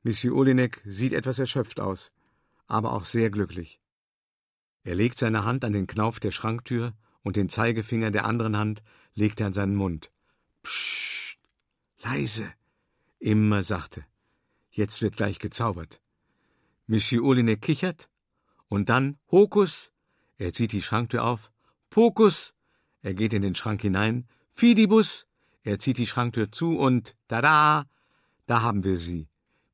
[0.04, 2.12] Monsieur Olinek sieht etwas erschöpft aus,
[2.68, 3.80] aber auch sehr glücklich.
[4.84, 8.82] Er legt seine Hand an den Knauf der Schranktür und den Zeigefinger der anderen Hand
[9.14, 10.12] legt er an seinen Mund.
[10.64, 11.38] Psst,
[12.04, 12.52] leise,
[13.20, 14.04] immer sachte.
[14.72, 16.02] Jetzt wird gleich gezaubert.
[16.88, 18.10] Monsieur Olinek kichert
[18.68, 19.92] und dann Hokus,
[20.38, 21.52] er zieht die Schranktür auf,
[21.90, 22.54] Pokus,
[23.02, 25.28] er geht in den Schrank hinein, Fidibus,
[25.64, 27.86] er zieht die Schranktür zu und tada,
[28.48, 29.28] da haben wir sie.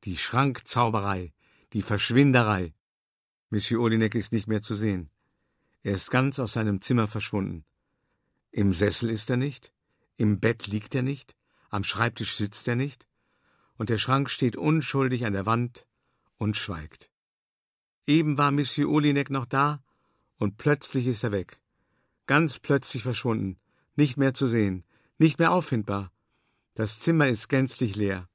[0.04, 1.32] Die Schrankzauberei,
[1.72, 2.74] die Verschwinderei.
[3.50, 5.10] Monsieur Olinek ist nicht mehr zu sehen.
[5.82, 7.64] Er ist ganz aus seinem Zimmer verschwunden.
[8.50, 9.72] Im Sessel ist er nicht,
[10.16, 11.36] im Bett liegt er nicht,
[11.70, 13.06] am Schreibtisch sitzt er nicht,
[13.76, 15.86] und der Schrank steht unschuldig an der Wand
[16.36, 17.10] und schweigt.
[18.06, 19.82] Eben war Monsieur Olinek noch da,
[20.36, 21.58] und plötzlich ist er weg.
[22.26, 23.58] Ganz plötzlich verschwunden,
[23.96, 24.84] nicht mehr zu sehen,
[25.18, 26.12] nicht mehr auffindbar.
[26.74, 28.28] Das Zimmer ist gänzlich leer.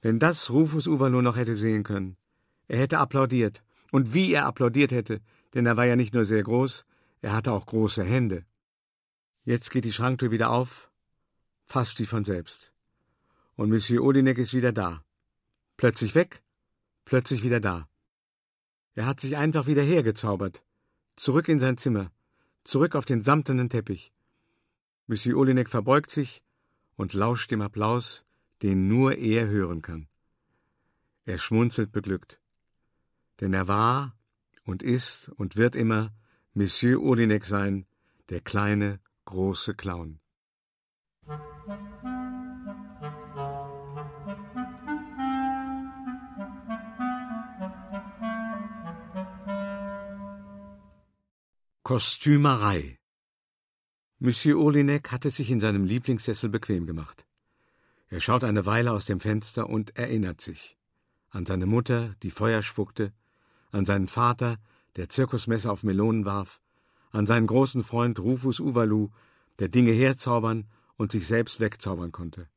[0.00, 2.16] Wenn das Rufus Uwe nur noch hätte sehen können.
[2.68, 3.62] Er hätte applaudiert.
[3.90, 5.20] Und wie er applaudiert hätte,
[5.54, 6.84] denn er war ja nicht nur sehr groß,
[7.20, 8.44] er hatte auch große Hände.
[9.44, 10.90] Jetzt geht die Schranktür wieder auf,
[11.64, 12.72] fast wie von selbst.
[13.54, 15.04] Und Monsieur Olinek ist wieder da.
[15.76, 16.42] Plötzlich weg,
[17.04, 17.88] plötzlich wieder da.
[18.94, 20.62] Er hat sich einfach wieder hergezaubert.
[21.16, 22.10] Zurück in sein Zimmer,
[22.64, 24.12] zurück auf den samtenen Teppich.
[25.08, 26.42] Monsieur Olinek verbeugt sich
[26.96, 28.24] und lauscht dem Applaus,
[28.62, 30.08] den nur er hören kann.
[31.24, 32.40] Er schmunzelt beglückt.
[33.40, 34.16] Denn er war
[34.64, 36.12] und ist und wird immer
[36.54, 37.86] Monsieur Olinek sein,
[38.30, 40.18] der kleine, große Clown.
[51.84, 52.98] Kostümerei
[54.18, 57.26] Monsieur Olinek hatte sich in seinem Lieblingssessel bequem gemacht.
[58.08, 60.76] Er schaut eine Weile aus dem Fenster und erinnert sich
[61.36, 63.12] an seine Mutter, die Feuer spuckte,
[63.70, 64.56] an seinen Vater,
[64.96, 66.62] der Zirkusmesser auf Melonen warf,
[67.10, 69.10] an seinen großen Freund Rufus Uvalu,
[69.58, 72.48] der Dinge herzaubern und sich selbst wegzaubern konnte.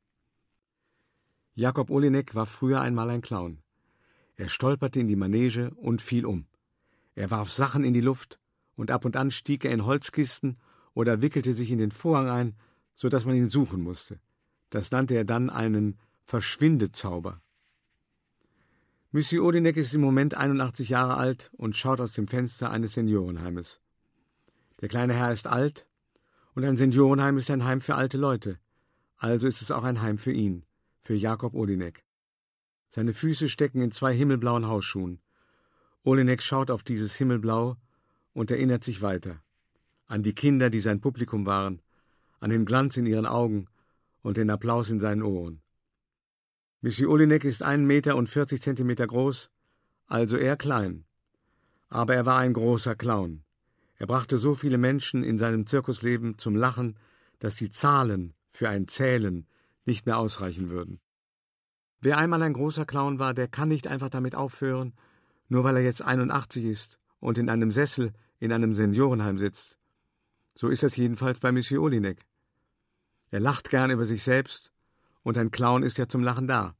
[1.55, 3.61] Jakob Olinek war früher einmal ein Clown.
[4.37, 6.47] Er stolperte in die Manege und fiel um.
[7.15, 8.39] Er warf Sachen in die Luft,
[8.77, 10.57] und ab und an stieg er in Holzkisten
[10.93, 12.55] oder wickelte sich in den Vorhang ein,
[12.93, 14.19] so dass man ihn suchen musste.
[14.69, 17.41] Das nannte er dann einen Verschwindezauber.
[19.11, 23.79] Monsieur Odinek ist im Moment 81 Jahre alt und schaut aus dem Fenster eines Seniorenheimes.
[24.81, 25.87] Der kleine Herr ist alt,
[26.53, 28.59] und ein Seniorenheim ist ein Heim für alte Leute,
[29.17, 30.65] also ist es auch ein Heim für ihn,
[30.99, 32.05] für Jakob Odinek.
[32.91, 35.21] Seine Füße stecken in zwei himmelblauen Hausschuhen,
[36.03, 37.75] Olinek schaut auf dieses Himmelblau
[38.33, 39.43] und erinnert sich weiter.
[40.09, 41.83] An die Kinder, die sein Publikum waren,
[42.39, 43.67] an den Glanz in ihren Augen
[44.23, 45.61] und den Applaus in seinen Ohren.
[46.81, 49.51] Monsieur Olinek ist einen Meter und vierzig Zentimeter groß,
[50.07, 51.05] also eher klein.
[51.89, 53.43] Aber er war ein großer Clown.
[53.97, 56.97] Er brachte so viele Menschen in seinem Zirkusleben zum Lachen,
[57.37, 59.45] dass die Zahlen für ein Zählen
[59.85, 60.99] nicht mehr ausreichen würden.
[62.01, 64.95] Wer einmal ein großer Clown war, der kann nicht einfach damit aufhören,
[65.49, 69.78] nur weil er jetzt 81 ist und in einem Sessel in einem Seniorenheim sitzt.
[70.59, 72.25] So ist es jedenfalls bei Monsieur Olinek.
[73.31, 74.73] Er lacht gern über sich selbst,
[75.23, 76.75] und ein Clown ist ja zum Lachen da.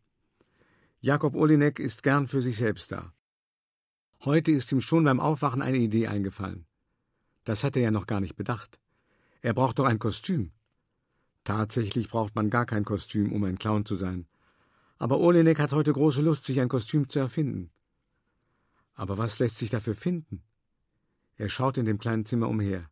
[0.99, 3.13] Jakob Olinek ist gern für sich selbst da.
[4.25, 6.65] Heute ist ihm schon beim Aufwachen eine Idee eingefallen.
[7.45, 8.81] Das hat er ja noch gar nicht bedacht.
[9.41, 10.51] Er braucht doch ein Kostüm.
[11.45, 14.27] Tatsächlich braucht man gar kein Kostüm, um ein Clown zu sein.
[14.97, 17.71] Aber Olinek hat heute große Lust, sich ein Kostüm zu erfinden.
[18.95, 20.43] Aber was lässt sich dafür finden?
[21.37, 22.89] Er schaut in dem kleinen Zimmer umher.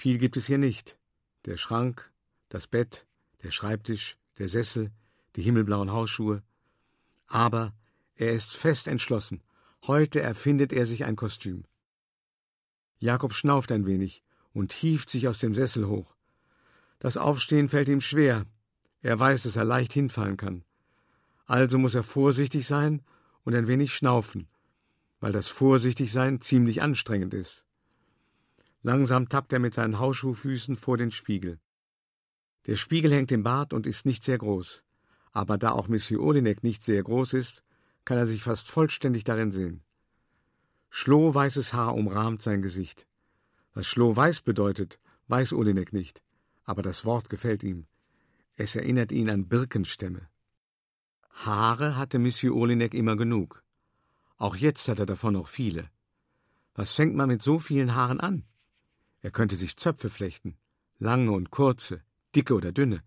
[0.00, 0.98] Viel gibt es hier nicht.
[1.44, 2.10] Der Schrank,
[2.48, 3.06] das Bett,
[3.42, 4.92] der Schreibtisch, der Sessel,
[5.36, 6.42] die himmelblauen Hausschuhe.
[7.26, 7.74] Aber
[8.14, 9.42] er ist fest entschlossen.
[9.86, 11.66] Heute erfindet er sich ein Kostüm.
[12.98, 16.16] Jakob schnauft ein wenig und hieft sich aus dem Sessel hoch.
[16.98, 18.46] Das Aufstehen fällt ihm schwer.
[19.02, 20.64] Er weiß, dass er leicht hinfallen kann.
[21.44, 23.02] Also muss er vorsichtig sein
[23.44, 24.48] und ein wenig schnaufen,
[25.20, 27.66] weil das Vorsichtigsein ziemlich anstrengend ist.
[28.82, 31.58] Langsam tappt er mit seinen Hausschuhfüßen vor den Spiegel.
[32.66, 34.82] Der Spiegel hängt im Bart und ist nicht sehr groß.
[35.32, 37.62] Aber da auch Monsieur Olinek nicht sehr groß ist,
[38.04, 39.82] kann er sich fast vollständig darin sehen.
[40.88, 43.06] Schlohweißes Haar umrahmt sein Gesicht.
[43.74, 46.22] Was schlohweiß bedeutet, weiß Olinek nicht,
[46.64, 47.86] aber das Wort gefällt ihm.
[48.56, 50.28] Es erinnert ihn an Birkenstämme.
[51.30, 53.62] Haare hatte Monsieur Olinek immer genug.
[54.36, 55.88] Auch jetzt hat er davon noch viele.
[56.74, 58.44] Was fängt man mit so vielen Haaren an?
[59.22, 60.56] Er könnte sich Zöpfe flechten,
[60.98, 62.02] lange und kurze,
[62.34, 63.02] dicke oder dünne.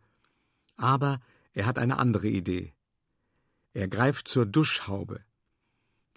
[0.75, 1.19] Aber
[1.53, 2.73] er hat eine andere Idee.
[3.73, 5.21] Er greift zur Duschhaube.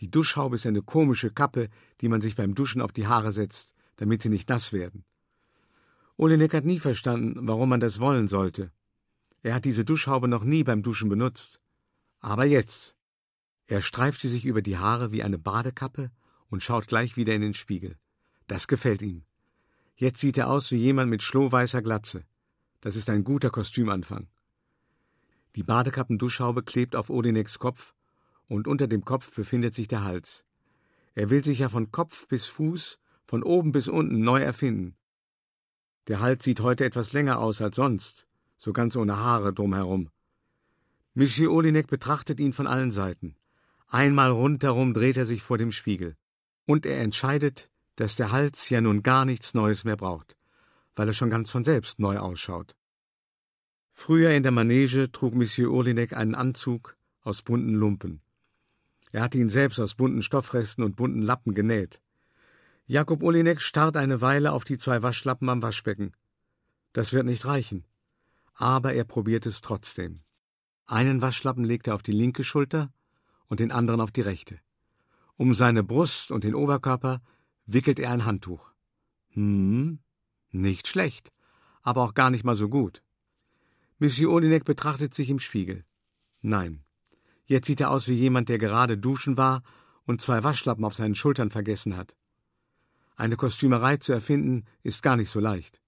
[0.01, 1.69] Die Duschhaube ist eine komische Kappe,
[2.01, 5.05] die man sich beim Duschen auf die Haare setzt, damit sie nicht nass werden.
[6.19, 8.73] Olenek hat nie verstanden, warum man das wollen sollte.
[9.43, 11.61] Er hat diese Duschhaube noch nie beim Duschen benutzt.
[12.21, 12.95] Aber jetzt.
[13.67, 16.11] Er streift sie sich über die Haare wie eine Badekappe
[16.49, 17.97] und schaut gleich wieder in den Spiegel.
[18.47, 19.26] Das gefällt ihm.
[19.99, 22.25] Jetzt sieht er aus wie jemand mit schlohweißer Glatze.
[22.83, 24.29] Das ist ein guter Kostümanfang.
[25.55, 27.95] Die Badekappenduschhaube klebt auf Odineks Kopf
[28.47, 30.45] und unter dem Kopf befindet sich der Hals.
[31.15, 34.97] Er will sich ja von Kopf bis Fuß, von oben bis unten neu erfinden.
[36.09, 38.27] Der Hals sieht heute etwas länger aus als sonst,
[38.59, 40.11] so ganz ohne Haare drumherum.
[41.15, 43.35] Monsieur Olinek betrachtet ihn von allen Seiten.
[43.89, 46.17] Einmal rundherum dreht er sich vor dem Spiegel.
[46.67, 50.37] Und er entscheidet, dass der Hals ja nun gar nichts Neues mehr braucht,
[50.95, 52.77] weil er schon ganz von selbst neu ausschaut.
[53.91, 58.21] Früher in der Manege trug Monsieur Olinek einen Anzug aus bunten Lumpen.
[59.11, 62.03] Er hatte ihn selbst aus bunten Stoffresten und bunten Lappen genäht.
[62.87, 66.13] Jakob Olinek starrt eine Weile auf die zwei Waschlappen am Waschbecken.
[66.93, 67.85] Das wird nicht reichen.
[68.55, 70.21] Aber er probiert es trotzdem.
[70.87, 72.93] Einen Waschlappen legt er auf die linke Schulter
[73.47, 74.61] und den anderen auf die rechte.
[75.37, 77.23] Um seine Brust und den Oberkörper
[77.67, 78.73] wickelt er ein Handtuch.
[79.31, 79.99] Hm,
[80.51, 81.33] nicht schlecht,
[81.83, 83.03] aber auch gar nicht mal so gut.
[83.99, 85.85] Monsieur Olinek betrachtet sich im Spiegel.
[86.43, 86.83] Nein.
[87.45, 89.63] Jetzt sieht er aus wie jemand, der gerade duschen war
[90.05, 92.17] und zwei Waschlappen auf seinen Schultern vergessen hat.
[93.17, 95.81] Eine Kostümerei zu erfinden, ist gar nicht so leicht.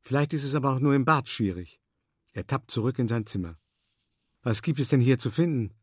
[0.00, 1.80] Vielleicht ist es aber auch nur im Bad schwierig.
[2.32, 3.56] Er tappt zurück in sein Zimmer.
[4.42, 5.74] Was gibt es denn hier zu finden?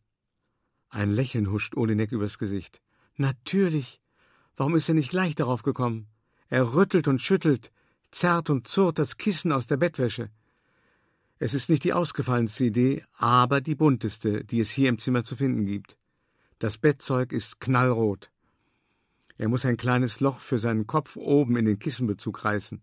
[0.89, 2.81] Ein Lächeln huscht Olinek übers Gesicht.
[3.15, 4.01] Natürlich.
[4.57, 6.07] Warum ist er nicht gleich darauf gekommen?
[6.49, 7.71] Er rüttelt und schüttelt,
[8.09, 10.31] zerrt und zurrt das Kissen aus der Bettwäsche.
[11.37, 15.35] Es ist nicht die ausgefallenste Idee, aber die bunteste, die es hier im Zimmer zu
[15.35, 15.95] finden gibt.
[16.57, 18.31] Das Bettzeug ist knallrot.
[19.37, 22.81] Er muss ein kleines Loch für seinen Kopf oben in den Kissenbezug reißen.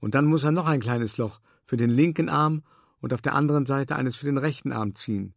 [0.00, 2.62] Und dann muss er noch ein kleines Loch für den linken Arm
[3.00, 5.34] und auf der anderen Seite eines für den rechten Arm ziehen.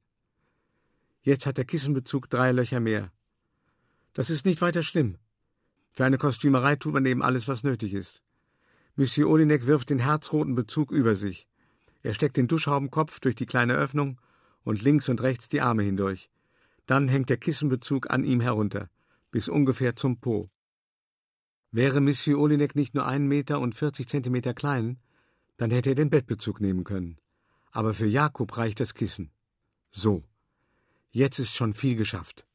[1.22, 3.12] Jetzt hat der Kissenbezug drei Löcher mehr.
[4.14, 5.18] Das ist nicht weiter schlimm.
[5.96, 8.22] Für eine Kostümerei tut man eben alles, was nötig ist.
[8.98, 11.48] Monsieur Olinek wirft den herzroten Bezug über sich.
[12.04, 14.20] Er steckt den Duschhaubenkopf durch die kleine Öffnung
[14.64, 16.30] und links und rechts die Arme hindurch.
[16.86, 18.90] Dann hängt der Kissenbezug an ihm herunter,
[19.32, 20.50] bis ungefähr zum Po.
[21.72, 25.00] Wäre Monsieur Olinek nicht nur einen Meter und vierzig Zentimeter klein,
[25.58, 27.18] dann hätte er den Bettbezug nehmen können.
[27.72, 29.32] Aber für Jakob reicht das Kissen.
[29.92, 30.24] So.
[31.12, 32.46] Jetzt ist schon viel geschafft.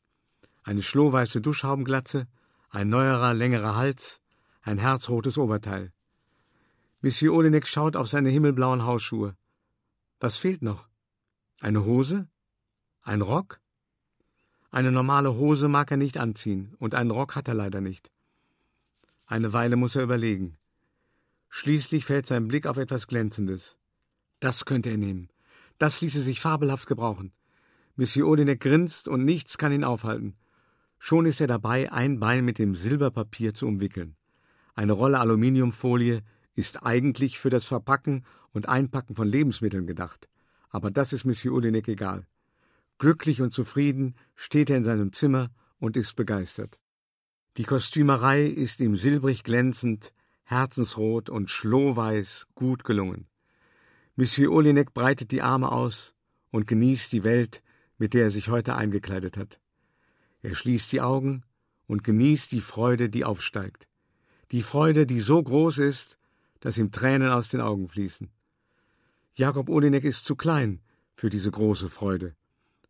[0.63, 2.27] eine schlohweiße Duschhaubenglatze,
[2.71, 4.21] ein neuerer, längerer Hals,
[4.63, 5.93] ein herzrotes Oberteil.
[7.01, 9.37] Monsieur Olenek schaut auf seine himmelblauen Hausschuhe.
[10.21, 10.87] Was fehlt noch?
[11.61, 12.29] Eine Hose?
[13.03, 13.61] Ein Rock?
[14.71, 18.13] Eine normale Hose mag er nicht anziehen, und einen Rock hat er leider nicht.
[19.27, 20.57] Eine Weile muss er überlegen.
[21.49, 23.77] Schließlich fällt sein Blick auf etwas Glänzendes.
[24.39, 25.29] Das könnte er nehmen.
[25.79, 27.33] Das ließe sich fabelhaft gebrauchen.
[27.97, 30.37] Monsieur Olenek grinst und nichts kann ihn aufhalten.
[31.03, 34.17] Schon ist er dabei, ein Bein mit dem Silberpapier zu umwickeln.
[34.75, 36.21] Eine Rolle Aluminiumfolie
[36.55, 40.29] ist eigentlich für das Verpacken und Einpacken von Lebensmitteln gedacht.
[40.69, 42.27] Aber das ist Monsieur Olenek egal.
[42.99, 46.79] Glücklich und zufrieden steht er in seinem Zimmer und ist begeistert.
[47.57, 50.13] Die Kostümerei ist ihm silbrig glänzend,
[50.45, 53.27] herzensrot und schlohweiß gut gelungen.
[54.17, 56.13] Monsieur Olinek breitet die Arme aus
[56.51, 57.63] und genießt die Welt,
[57.97, 59.61] mit der er sich heute eingekleidet hat.
[60.43, 61.45] Er schließt die Augen
[61.87, 63.87] und genießt die Freude, die aufsteigt.
[64.53, 66.19] Die Freude, die so groß ist,
[66.61, 68.31] dass ihm Tränen aus den Augen fließen.
[69.35, 70.81] Jakob Olinek ist zu klein
[71.15, 72.35] für diese große Freude.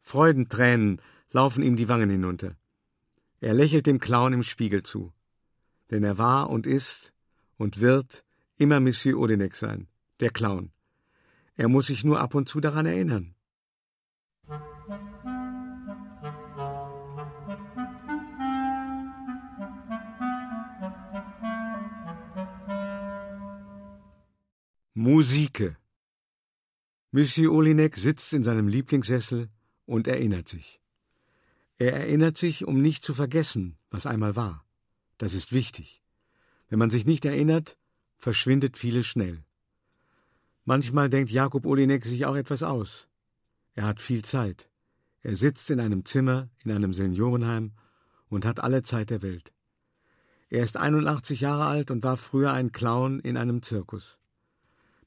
[0.00, 2.56] Freudentränen laufen ihm die Wangen hinunter.
[3.40, 5.12] Er lächelt dem Clown im Spiegel zu.
[5.90, 7.12] Denn er war und ist
[7.56, 8.24] und wird
[8.56, 9.88] immer Monsieur Olinek sein,
[10.20, 10.72] der Clown.
[11.56, 13.34] Er muss sich nur ab und zu daran erinnern.
[25.02, 25.78] Musike
[27.10, 29.48] Monsieur Olinek sitzt in seinem Lieblingssessel
[29.86, 30.78] und erinnert sich.
[31.78, 34.62] Er erinnert sich, um nicht zu vergessen, was einmal war.
[35.16, 36.02] Das ist wichtig.
[36.68, 37.78] Wenn man sich nicht erinnert,
[38.18, 39.42] verschwindet vieles schnell.
[40.66, 43.08] Manchmal denkt Jakob Olinek sich auch etwas aus.
[43.72, 44.68] Er hat viel Zeit.
[45.22, 47.72] Er sitzt in einem Zimmer in einem Seniorenheim
[48.28, 49.54] und hat alle Zeit der Welt.
[50.50, 54.19] Er ist 81 Jahre alt und war früher ein Clown in einem Zirkus.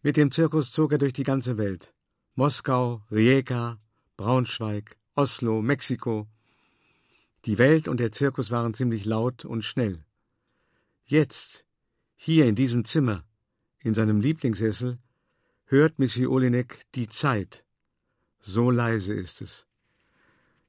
[0.06, 1.94] Mit dem Zirkus zog er durch die ganze Welt.
[2.36, 3.80] Moskau, Rijeka,
[4.18, 6.28] Braunschweig, Oslo, Mexiko.
[7.46, 10.04] Die Welt und der Zirkus waren ziemlich laut und schnell.
[11.06, 11.66] Jetzt,
[12.18, 13.24] hier in diesem Zimmer,
[13.80, 15.00] in seinem Lieblingssessel,
[15.68, 17.64] hört Missy Olinek die Zeit.
[18.42, 19.68] So leise ist es.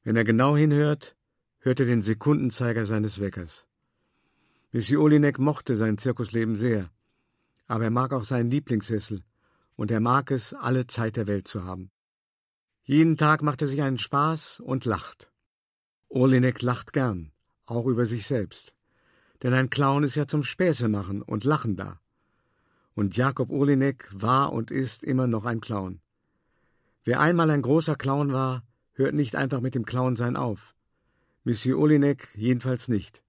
[0.04, 1.16] Wenn er genau hinhört,
[1.58, 3.66] hört er den Sekundenzeiger seines Weckers.
[4.70, 6.92] Missy Olinek mochte sein Zirkusleben sehr,
[7.66, 9.22] aber er mag auch seinen Lieblingssessel,
[9.76, 11.90] und er mag es, alle Zeit der Welt zu haben.
[12.84, 15.32] Jeden Tag macht er sich einen Spaß und lacht.
[16.08, 17.32] Olinek lacht gern,
[17.66, 18.74] auch über sich selbst.
[19.42, 21.98] Denn ein Clown ist ja zum Späße machen und Lachen da
[22.94, 26.00] und Jakob Olinek war und ist immer noch ein Clown.
[27.04, 30.74] Wer einmal ein großer Clown war, hört nicht einfach mit dem Clownsein auf.
[31.42, 33.22] Monsieur Olinek jedenfalls nicht.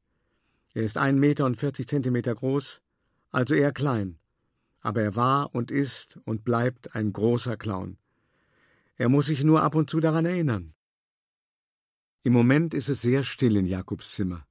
[0.74, 2.82] Er ist ein Meter und vierzig Zentimeter groß,
[3.32, 4.20] also eher klein.
[4.86, 7.98] Aber er war und ist und bleibt ein großer Clown.
[8.98, 10.76] Er muss sich nur ab und zu daran erinnern.
[12.22, 14.46] Im Moment ist es sehr still in Jakobs Zimmer.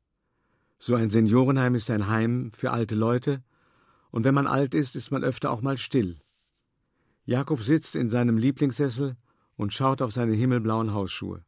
[0.77, 3.45] So ein Seniorenheim ist ein Heim für alte Leute,
[4.11, 6.19] und wenn man alt ist, ist man öfter auch mal still.
[7.25, 9.17] Jakob sitzt in seinem Lieblingssessel
[9.55, 11.45] und schaut auf seine himmelblauen Hausschuhe.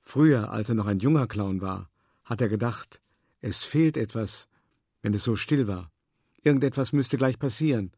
[0.00, 1.88] Früher, als er noch ein junger Clown war,
[2.24, 3.00] hat er gedacht,
[3.40, 4.48] es fehlt etwas,
[5.00, 5.93] wenn es so still war.
[6.44, 7.90] Irgendetwas müsste gleich passieren.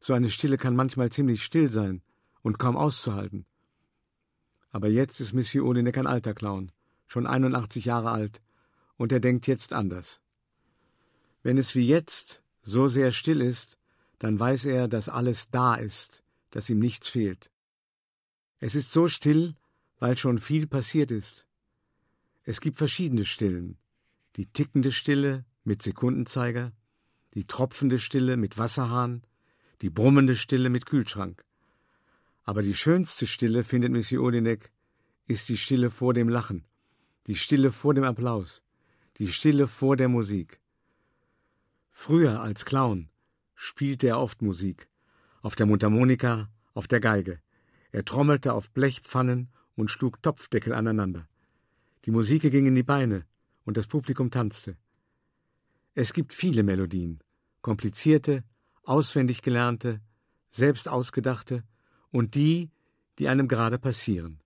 [0.00, 2.00] So eine Stille kann manchmal ziemlich still sein
[2.42, 3.44] und kaum auszuhalten.
[4.70, 6.72] Aber jetzt ist Monsieur Olinek ein alter Clown,
[7.06, 8.40] schon 81 Jahre alt,
[8.96, 10.20] und er denkt jetzt anders.
[11.42, 13.78] Wenn es wie jetzt so sehr still ist,
[14.20, 17.50] dann weiß er, dass alles da ist, dass ihm nichts fehlt.
[18.60, 19.56] Es ist so still,
[19.98, 21.46] weil schon viel passiert ist.
[22.44, 23.76] Es gibt verschiedene Stillen.
[24.36, 26.72] Die tickende Stille mit Sekundenzeiger,
[27.34, 29.22] die tropfende Stille mit Wasserhahn,
[29.80, 31.44] die brummende Stille mit Kühlschrank.
[32.44, 34.70] Aber die schönste Stille, findet Monsieur Olinek,
[35.26, 36.64] ist die Stille vor dem Lachen,
[37.26, 38.62] die Stille vor dem Applaus,
[39.18, 40.60] die Stille vor der Musik.
[41.90, 43.08] Früher als Clown
[43.54, 44.88] spielte er oft Musik,
[45.40, 47.40] auf der Mundharmonika, auf der Geige.
[47.92, 51.28] Er trommelte auf Blechpfannen und schlug Topfdeckel aneinander.
[52.04, 53.24] Die Musik ging in die Beine
[53.64, 54.76] und das Publikum tanzte.
[55.94, 57.20] Es gibt viele Melodien,
[57.60, 58.44] komplizierte,
[58.84, 60.00] auswendig gelernte,
[60.50, 61.64] selbst ausgedachte
[62.10, 62.70] und die,
[63.18, 64.40] die einem gerade passieren.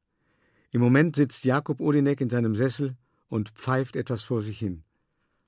[0.70, 2.96] Im Moment sitzt Jakob Olinek in seinem Sessel
[3.28, 4.84] und pfeift etwas vor sich hin.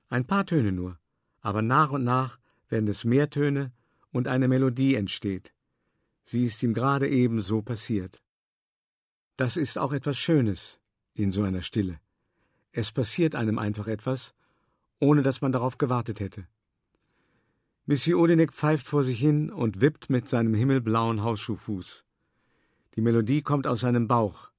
[0.09, 0.97] Ein paar Töne nur
[1.41, 3.71] aber nach und nach werden es mehr Töne
[4.11, 5.53] und eine Melodie entsteht.
[6.23, 8.21] Sie ist ihm gerade eben so passiert.
[9.37, 10.79] Das ist auch etwas Schönes
[11.13, 11.99] in so einer Stille.
[12.71, 14.33] Es passiert einem einfach etwas,
[14.99, 16.47] ohne dass man darauf gewartet hätte.
[17.85, 22.05] Monsieur Odinek pfeift vor sich hin und wippt mit seinem himmelblauen Hausschuhfuß.
[22.95, 24.51] Die Melodie kommt aus seinem Bauch,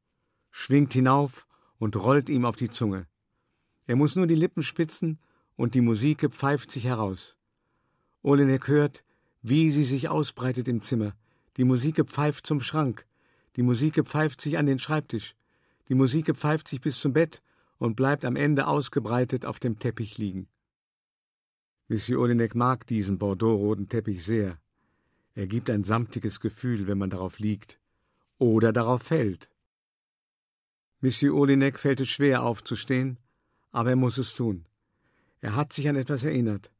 [0.50, 1.46] schwingt hinauf
[1.78, 3.06] und rollt ihm auf die Zunge.
[3.86, 5.18] Er muss nur die Lippen spitzen
[5.56, 7.36] und die Musik pfeift sich heraus.
[8.22, 9.04] Olenek hört,
[9.42, 11.14] wie sie sich ausbreitet im Zimmer.
[11.56, 13.06] Die Musik pfeift zum Schrank.
[13.56, 15.34] Die Musik pfeift sich an den Schreibtisch.
[15.88, 17.42] Die Musik pfeift sich bis zum Bett
[17.80, 20.48] und bleibt am Ende ausgebreitet auf dem Teppich liegen.
[21.88, 24.60] Monsieur Olenek mag diesen bordeauxroten Teppich sehr.
[25.34, 27.80] Er gibt ein samtiges Gefühl, wenn man darauf liegt
[28.38, 29.50] oder darauf fällt.
[31.00, 33.18] Monsieur Olinek fällt es schwer aufzustehen,
[33.72, 34.66] aber er muss es tun.
[35.40, 36.70] Er hat sich an etwas erinnert.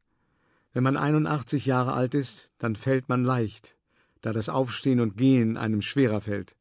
[0.74, 3.74] Wenn man 81 Jahre alt ist, dann fällt man leicht,
[4.20, 6.56] da das Aufstehen und Gehen einem schwerer fällt.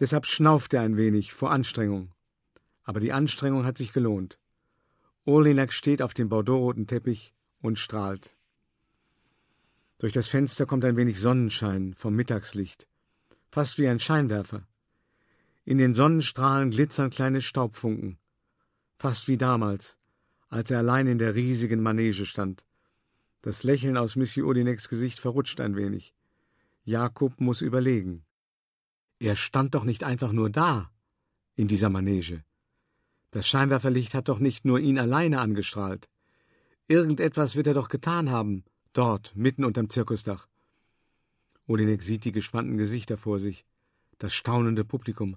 [0.00, 2.12] Deshalb schnauft er ein wenig vor Anstrengung.
[2.88, 4.38] Aber die Anstrengung hat sich gelohnt.
[5.26, 8.34] Olinek steht auf dem bordeauxroten Teppich und strahlt.
[9.98, 12.88] Durch das Fenster kommt ein wenig Sonnenschein vom Mittagslicht,
[13.50, 14.66] fast wie ein Scheinwerfer.
[15.66, 18.16] In den Sonnenstrahlen glitzern kleine Staubfunken,
[18.96, 19.98] fast wie damals,
[20.48, 22.64] als er allein in der riesigen Manege stand.
[23.42, 26.14] Das Lächeln aus Missy Odineks Gesicht verrutscht ein wenig.
[26.84, 28.24] Jakob muss überlegen.
[29.18, 30.90] Er stand doch nicht einfach nur da,
[31.54, 32.44] in dieser Manege.
[33.30, 36.08] Das Scheinwerferlicht hat doch nicht nur ihn alleine angestrahlt.
[36.86, 38.64] Irgendetwas wird er doch getan haben,
[38.94, 40.48] dort, mitten unterm Zirkusdach.
[41.66, 43.66] Olinek sieht die gespannten Gesichter vor sich,
[44.18, 45.36] das staunende Publikum.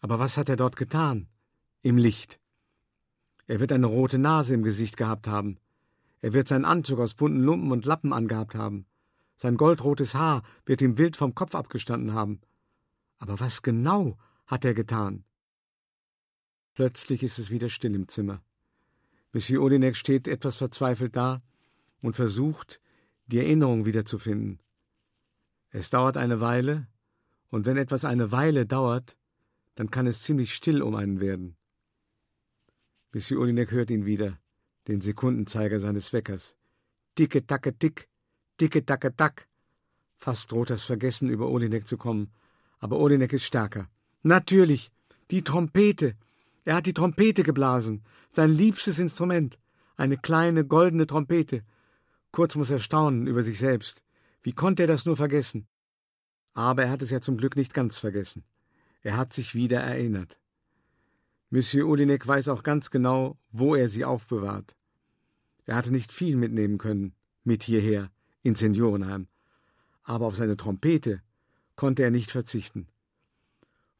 [0.00, 1.28] Aber was hat er dort getan?
[1.82, 2.38] Im Licht.
[3.46, 5.58] Er wird eine rote Nase im Gesicht gehabt haben.
[6.20, 8.86] Er wird seinen Anzug aus bunten Lumpen und Lappen angehabt haben.
[9.36, 12.40] Sein goldrotes Haar wird ihm wild vom Kopf abgestanden haben.
[13.18, 15.24] Aber was genau hat er getan?
[16.76, 18.42] Plötzlich ist es wieder still im Zimmer.
[19.32, 21.42] Monsieur Olinek steht etwas verzweifelt da
[22.02, 22.82] und versucht,
[23.26, 24.60] die Erinnerung wiederzufinden.
[25.70, 26.86] Es dauert eine Weile,
[27.48, 29.16] und wenn etwas eine Weile dauert,
[29.74, 31.56] dann kann es ziemlich still um einen werden.
[33.14, 34.38] Monsieur Olinek hört ihn wieder,
[34.86, 36.54] den Sekundenzeiger seines Weckers.
[37.18, 38.06] Dicke, tacke, tick,
[38.60, 39.48] dicke, tacke, tack.
[40.18, 42.32] Fast droht das Vergessen über Olinek zu kommen,
[42.78, 43.88] aber Olinek ist stärker.
[44.22, 44.92] Natürlich,
[45.30, 46.16] die Trompete.
[46.66, 49.58] Er hat die Trompete geblasen sein liebstes Instrument,
[49.96, 51.64] eine kleine goldene Trompete.
[52.32, 54.02] Kurz muss er staunen über sich selbst.
[54.42, 55.66] Wie konnte er das nur vergessen?
[56.52, 58.44] Aber er hat es ja zum Glück nicht ganz vergessen.
[59.02, 60.38] Er hat sich wieder erinnert.
[61.50, 64.76] Monsieur Olinek weiß auch ganz genau, wo er sie aufbewahrt.
[65.64, 67.14] Er hatte nicht viel mitnehmen können,
[67.44, 68.10] mit hierher,
[68.42, 69.28] ins Seniorenheim.
[70.02, 71.22] Aber auf seine Trompete
[71.76, 72.88] konnte er nicht verzichten.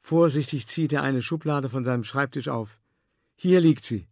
[0.09, 2.79] Vorsichtig zieht er eine Schublade von seinem Schreibtisch auf.
[3.35, 4.07] Hier liegt sie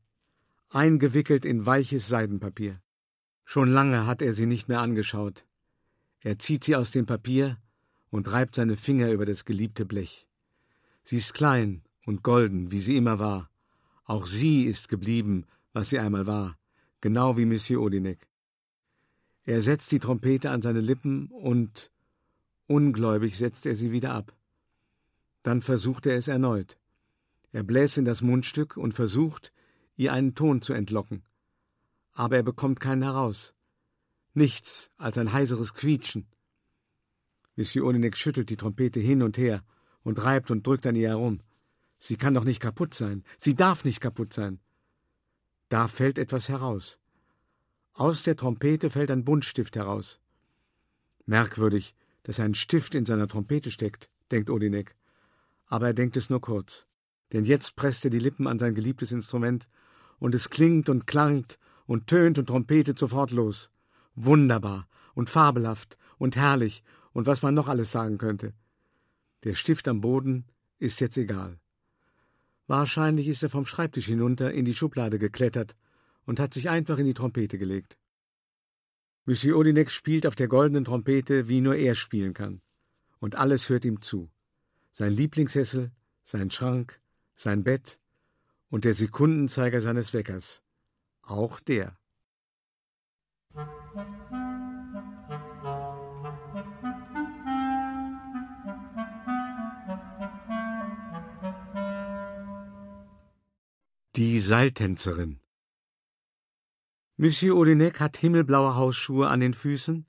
[0.68, 2.80] eingewickelt in weiches Seidenpapier.
[3.44, 5.46] Schon lange hat er sie nicht mehr angeschaut.
[6.18, 7.58] Er zieht sie aus dem Papier
[8.10, 10.26] und reibt seine Finger über das geliebte Blech.
[11.04, 13.48] Sie ist klein und golden, wie sie immer war.
[14.04, 16.58] Auch sie ist geblieben, was sie einmal war,
[17.02, 18.26] genau wie Monsieur Odinek.
[19.44, 21.92] Er setzt die Trompete an seine Lippen und
[22.66, 24.34] ungläubig setzt er sie wieder ab.
[25.44, 26.76] Dann versucht er es erneut.
[27.52, 29.52] Er bläst in das Mundstück und versucht,
[29.94, 31.22] ihr einen Ton zu entlocken.
[32.12, 33.54] Aber er bekommt keinen heraus.
[34.32, 36.26] Nichts als ein heiseres Quietschen.
[37.56, 39.62] Monsieur Olinek schüttelt die Trompete hin und her
[40.02, 41.40] und reibt und drückt an ihr herum.
[41.98, 43.22] Sie kann doch nicht kaputt sein.
[43.38, 44.58] Sie darf nicht kaputt sein.
[45.68, 46.98] Da fällt etwas heraus.
[47.92, 50.18] Aus der Trompete fällt ein Buntstift heraus.
[51.26, 54.96] Merkwürdig, dass ein Stift in seiner Trompete steckt, denkt Odinek.
[55.66, 56.86] Aber er denkt es nur kurz.
[57.32, 59.68] Denn jetzt presst er die Lippen an sein geliebtes Instrument
[60.18, 63.70] und es klingt und klangt und tönt und trompetet sofort los.
[64.14, 68.54] Wunderbar und fabelhaft und herrlich und was man noch alles sagen könnte.
[69.44, 70.44] Der Stift am Boden
[70.78, 71.58] ist jetzt egal.
[72.66, 75.76] Wahrscheinlich ist er vom Schreibtisch hinunter in die Schublade geklettert
[76.24, 77.98] und hat sich einfach in die Trompete gelegt.
[79.26, 82.60] Monsieur Odinek spielt auf der goldenen Trompete, wie nur er spielen kann.
[83.18, 84.30] Und alles hört ihm zu.
[84.96, 85.90] Sein Lieblingssessel,
[86.22, 87.00] sein Schrank,
[87.34, 87.98] sein Bett,
[88.68, 90.62] und der Sekundenzeiger seines Weckers.
[91.22, 91.98] Auch der.
[104.14, 105.40] Die Seiltänzerin
[107.16, 110.06] Monsieur Odinek hat himmelblaue Hausschuhe an den Füßen,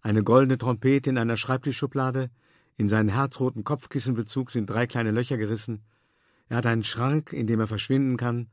[0.00, 2.30] eine goldene Trompete in einer Schreibtischschublade,
[2.78, 5.82] in seinen herzroten Kopfkissenbezug sind drei kleine Löcher gerissen,
[6.48, 8.48] er hat einen Schrank, in dem er verschwinden kann,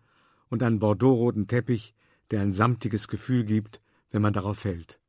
[0.49, 1.93] und einen bordeauxroten Teppich,
[2.31, 4.99] der ein samtiges Gefühl gibt, wenn man darauf fällt.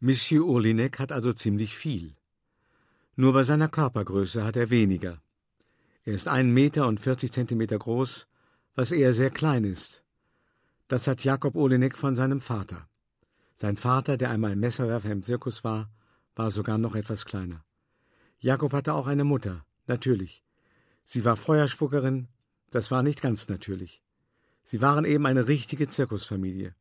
[0.00, 2.16] Monsieur Urlinek hat also ziemlich viel.
[3.16, 5.20] Nur bei seiner Körpergröße hat er weniger.
[6.04, 8.26] Er ist ein Meter und vierzig Zentimeter groß,
[8.74, 10.02] was eher sehr klein ist.
[10.88, 12.88] Das hat Jakob Olinek von seinem Vater.
[13.56, 15.90] Sein Vater, der einmal Messerwerfer im Zirkus war,
[16.34, 17.62] war sogar noch etwas kleiner.
[18.42, 20.42] Jakob hatte auch eine Mutter, natürlich.
[21.04, 22.28] Sie war Feuerspuckerin,
[22.70, 24.02] das war nicht ganz natürlich.
[24.64, 26.74] Sie waren eben eine richtige Zirkusfamilie.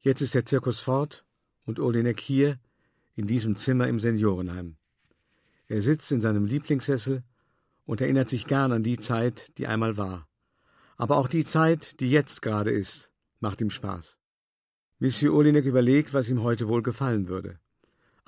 [0.00, 1.24] Jetzt ist der Zirkus fort
[1.64, 2.58] und Olinek hier,
[3.14, 4.76] in diesem Zimmer im Seniorenheim.
[5.68, 7.22] Er sitzt in seinem Lieblingssessel
[7.86, 10.26] und erinnert sich gern an die Zeit, die einmal war.
[10.96, 14.16] Aber auch die Zeit, die jetzt gerade ist, macht ihm Spaß.
[14.98, 17.60] Monsieur Olinek überlegt, was ihm heute wohl gefallen würde.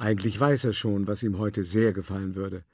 [0.02, 2.64] Eigentlich weiß er schon, was ihm heute sehr gefallen würde.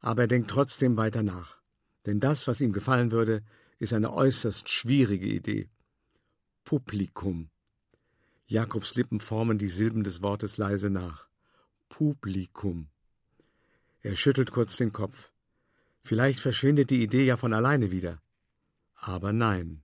[0.00, 1.56] Aber er denkt trotzdem weiter nach.
[2.04, 3.42] Denn das, was ihm gefallen würde,
[3.78, 5.70] ist eine äußerst schwierige Idee.
[6.64, 7.48] Publikum.
[8.46, 11.26] Jakobs Lippen formen die Silben des Wortes leise nach.
[11.88, 12.90] Publikum.
[14.02, 15.30] Er schüttelt kurz den Kopf.
[16.02, 18.20] Vielleicht verschwindet die Idee ja von alleine wieder.
[18.94, 19.82] Aber nein.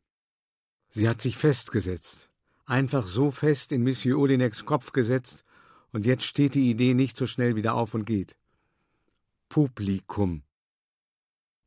[0.91, 2.31] Sie hat sich festgesetzt,
[2.67, 5.47] einfach so fest in Monsieur Olineks Kopf gesetzt,
[5.95, 8.37] und jetzt steht die Idee nicht so schnell wieder auf und geht.
[9.49, 10.43] Publikum.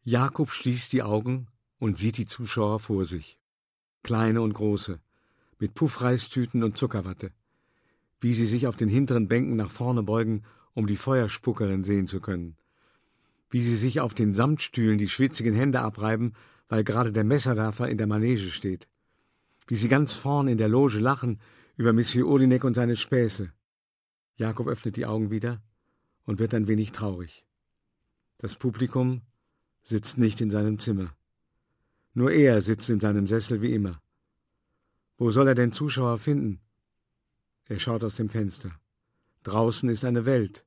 [0.04, 1.48] Jakob schließt die Augen
[1.80, 3.40] und sieht die Zuschauer vor sich.
[4.04, 5.00] Kleine und große,
[5.60, 7.32] mit Puffreistüten und Zuckerwatte.
[8.20, 12.20] Wie sie sich auf den hinteren Bänken nach vorne beugen, um die Feuerspuckerin sehen zu
[12.20, 12.58] können.
[13.50, 16.34] Wie sie sich auf den Samtstühlen die schwitzigen Hände abreiben,
[16.68, 18.90] weil gerade der Messerwerfer in der Manege steht.
[19.68, 21.40] Wie sie ganz vorn in der Loge lachen
[21.78, 23.54] über Monsieur Olinek und seine Späße.
[24.38, 25.62] Jakob öffnet die Augen wieder
[26.26, 27.44] und wird ein wenig traurig.
[28.38, 29.24] Das Publikum
[29.84, 31.16] sitzt nicht in seinem Zimmer.
[32.14, 34.00] Nur er sitzt in seinem Sessel wie immer.
[35.18, 36.62] Wo soll er denn Zuschauer finden?
[37.66, 38.72] Er schaut aus dem Fenster.
[39.44, 40.66] Draußen ist eine Welt.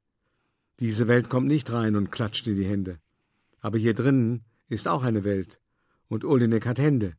[0.81, 2.99] Diese Welt kommt nicht rein und klatscht in die Hände.
[3.61, 5.61] Aber hier drinnen ist auch eine Welt.
[6.09, 7.17] Und Olinek hat Hände.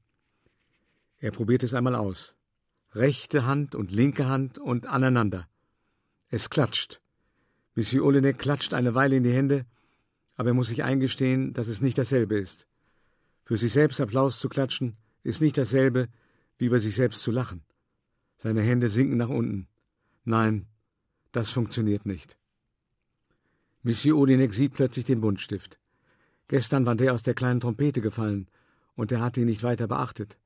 [1.19, 2.35] Er probiert es einmal aus.
[2.93, 5.47] Rechte Hand und linke Hand und aneinander.
[6.33, 7.01] Es klatscht.
[7.75, 9.65] Monsieur Olenek klatscht eine Weile in die Hände,
[10.37, 12.67] aber er muss sich eingestehen, dass es nicht dasselbe ist.
[13.43, 16.07] Für sich selbst Applaus zu klatschen, ist nicht dasselbe,
[16.57, 17.65] wie über sich selbst zu lachen.
[18.37, 19.67] Seine Hände sinken nach unten.
[20.23, 20.67] Nein,
[21.33, 22.37] das funktioniert nicht.
[23.83, 25.79] Monsieur Odinek sieht plötzlich den Buntstift.
[26.47, 28.47] Gestern war der aus der kleinen Trompete gefallen,
[28.95, 30.37] und er hatte ihn nicht weiter beachtet.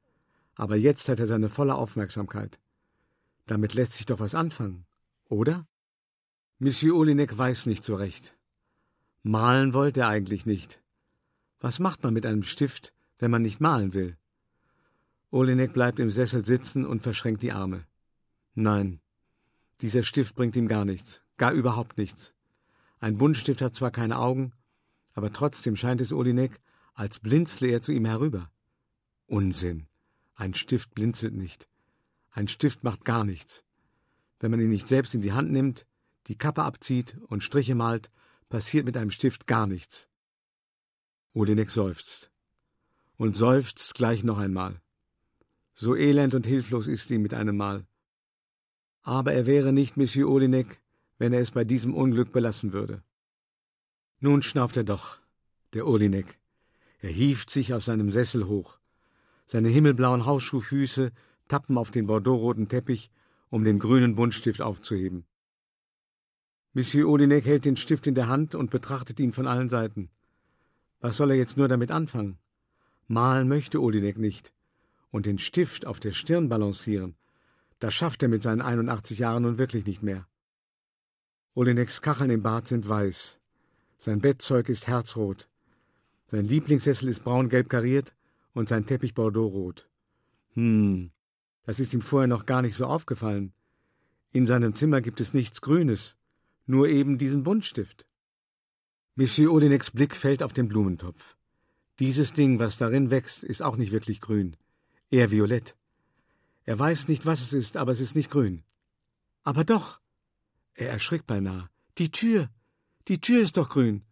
[0.56, 2.58] Aber jetzt hat er seine volle Aufmerksamkeit.
[3.46, 4.88] Damit lässt sich doch was anfangen,
[5.30, 5.68] oder?
[6.58, 8.34] Monsieur Olinek weiß nicht so recht.
[9.24, 10.82] Malen wollte er eigentlich nicht.
[11.60, 14.16] Was macht man mit einem Stift, wenn man nicht malen will?
[15.32, 17.86] Olinek bleibt im Sessel sitzen und verschränkt die Arme.
[18.54, 19.02] Nein,
[19.82, 22.34] dieser Stift bringt ihm gar nichts, gar überhaupt nichts.
[23.00, 24.54] Ein Buntstift hat zwar keine Augen,
[25.14, 26.62] aber trotzdem scheint es Olinek,
[26.94, 28.50] als blinzle er zu ihm herüber.
[29.28, 29.88] Unsinn.
[30.36, 31.68] Ein Stift blinzelt nicht.
[32.32, 33.66] Ein Stift macht gar nichts.
[34.40, 35.86] Wenn man ihn nicht selbst in die Hand nimmt,
[36.28, 38.10] die Kappe abzieht und Striche malt,
[38.50, 40.08] passiert mit einem Stift gar nichts.
[41.34, 42.32] Olinek seufzt.
[43.18, 44.82] Und seufzt gleich noch einmal.
[45.74, 47.86] So elend und hilflos ist ihm mit einem Mal.
[49.02, 50.82] Aber er wäre nicht Monsieur Olinek,
[51.18, 53.04] wenn er es bei diesem Unglück belassen würde.
[54.20, 55.20] Nun schnauft er doch,
[55.74, 56.40] der Olinek.
[57.00, 58.80] Er hieft sich aus seinem Sessel hoch.
[59.46, 61.12] Seine himmelblauen Hausschuhfüße
[61.48, 63.12] tappen auf den bordeauxroten Teppich,
[63.50, 65.26] um den grünen Buntstift aufzuheben.
[66.78, 70.10] Monsieur Olinek hält den Stift in der Hand und betrachtet ihn von allen Seiten.
[71.00, 72.38] Was soll er jetzt nur damit anfangen?
[73.08, 74.52] Malen möchte Olinek nicht.
[75.10, 77.16] Und den Stift auf der Stirn balancieren,
[77.80, 80.28] das schafft er mit seinen 81 Jahren nun wirklich nicht mehr.
[81.54, 83.40] Olineks Kacheln im Bad sind weiß.
[83.98, 85.48] Sein Bettzeug ist herzrot.
[86.28, 88.14] Sein Lieblingssessel ist braun-gelb kariert
[88.54, 89.88] und sein Teppich bordeauxrot.
[90.56, 91.12] Hm,
[91.64, 93.54] das ist ihm vorher noch gar nicht so aufgefallen.
[94.34, 96.18] In seinem Zimmer gibt es nichts Grünes
[96.66, 98.06] nur eben diesen Buntstift.
[99.16, 101.38] Monsieur Odineks Blick fällt auf den Blumentopf.
[102.00, 104.58] Dieses Ding, was darin wächst, ist auch nicht wirklich grün,
[105.10, 105.76] eher violett.
[106.66, 108.64] Er weiß nicht, was es ist, aber es ist nicht grün.
[109.44, 110.02] Aber doch.
[110.74, 111.70] Er erschrickt beinahe.
[111.98, 112.50] Die Tür.
[113.08, 114.04] Die Tür ist doch grün.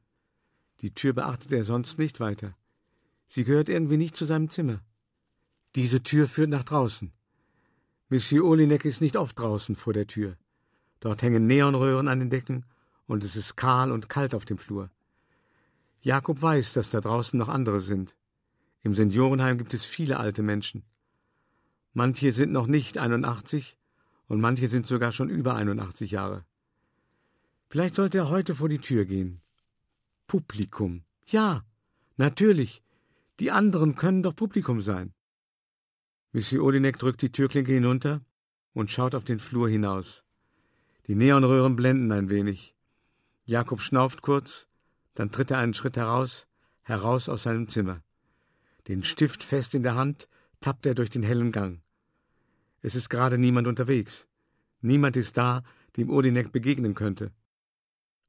[0.81, 2.55] Die Tür beachtet er sonst nicht weiter.
[3.27, 4.81] Sie gehört irgendwie nicht zu seinem Zimmer.
[5.75, 7.11] Diese Tür führt nach draußen.
[8.09, 10.37] Monsieur Olinek ist nicht oft draußen vor der Tür.
[11.03, 12.63] Dort hängen Neonröhren an den Decken
[13.07, 14.89] und es ist kahl und kalt auf dem Flur.
[15.99, 18.15] Jakob weiß, dass da draußen noch andere sind.
[18.83, 20.85] Im Seniorenheim gibt es viele alte Menschen.
[21.91, 23.77] Manche sind noch nicht 81
[24.29, 26.45] und manche sind sogar schon über 81 Jahre.
[27.67, 29.41] Vielleicht sollte er heute vor die Tür gehen.
[30.27, 31.03] Publikum.
[31.25, 31.65] Ja,
[32.15, 32.81] natürlich.
[33.41, 35.13] Die anderen können doch Publikum sein.
[36.31, 38.21] Monsieur Olinek drückt die Türklinke hinunter
[38.71, 40.23] und schaut auf den Flur hinaus.
[41.07, 42.75] Die Neonröhren blenden ein wenig.
[43.43, 44.67] Jakob schnauft kurz,
[45.15, 46.47] dann tritt er einen Schritt heraus,
[46.81, 48.01] heraus aus seinem Zimmer.
[48.87, 50.29] Den Stift fest in der Hand
[50.61, 51.81] tappt er durch den hellen Gang.
[52.81, 54.27] Es ist gerade niemand unterwegs.
[54.79, 55.63] Niemand ist da,
[55.97, 57.31] dem Odinek begegnen könnte.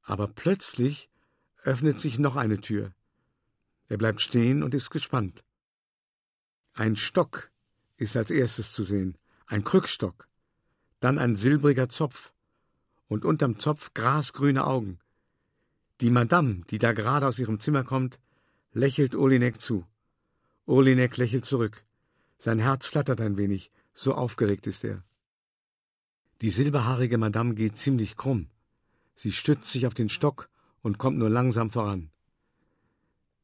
[0.02, 1.08] Aber plötzlich
[1.62, 2.92] öffnet sich noch eine Tür.
[3.88, 5.44] Er bleibt stehen und ist gespannt.
[6.72, 7.52] Ein Stock
[7.96, 9.16] ist als erstes zu sehen,
[9.46, 10.28] ein Krückstock,
[10.98, 12.33] dann ein silbriger Zopf
[13.08, 14.98] und unterm Zopf grasgrüne Augen.
[16.00, 18.18] Die Madame, die da gerade aus ihrem Zimmer kommt,
[18.72, 19.86] lächelt Olinek zu.
[20.66, 21.84] Olinek lächelt zurück.
[22.38, 25.02] Sein Herz flattert ein wenig, so aufgeregt ist er.
[26.40, 28.48] Die silberhaarige Madame geht ziemlich krumm.
[29.14, 30.48] Sie stützt sich auf den Stock
[30.82, 32.10] und kommt nur langsam voran.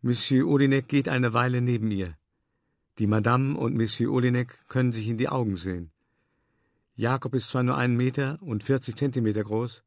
[0.03, 2.17] Monsieur Olinek geht eine Weile neben ihr.
[2.99, 5.93] Die Madame und Monsieur Olinek können sich in die Augen sehen.
[7.01, 9.83] Jakob ist zwar nur einen Meter und vierzig Zentimeter groß,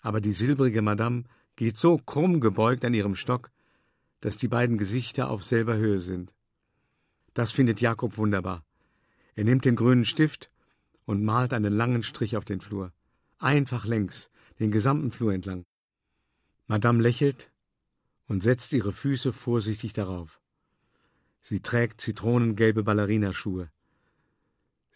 [0.00, 3.50] aber die silbrige Madame geht so krumm gebeugt an ihrem Stock,
[4.22, 6.32] dass die beiden Gesichter auf selber Höhe sind.
[7.34, 8.64] Das findet Jakob wunderbar.
[9.34, 10.50] Er nimmt den grünen Stift
[11.04, 12.90] und malt einen langen Strich auf den Flur.
[13.36, 15.66] Einfach längs, den gesamten Flur entlang.
[16.68, 17.52] Madame lächelt
[18.28, 20.40] und setzt ihre Füße vorsichtig darauf.
[21.42, 23.70] Sie trägt zitronengelbe Ballerinaschuhe.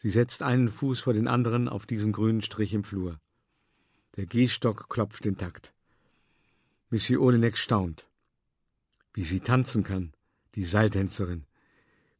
[0.03, 3.21] Sie setzt einen Fuß vor den anderen auf diesen grünen Strich im Flur.
[4.17, 5.75] Der Gehstock klopft den Takt.
[6.91, 8.07] Monsieur Olenek staunt.
[9.13, 10.13] Wie sie tanzen kann,
[10.55, 11.45] die Seiltänzerin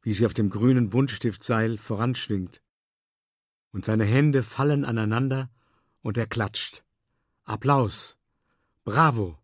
[0.03, 2.63] wie sie auf dem grünen Buntstiftseil voranschwingt.
[3.73, 5.51] Und seine Hände fallen aneinander
[6.03, 6.85] und er klatscht.
[7.45, 8.17] Applaus.
[8.85, 9.39] Bravo.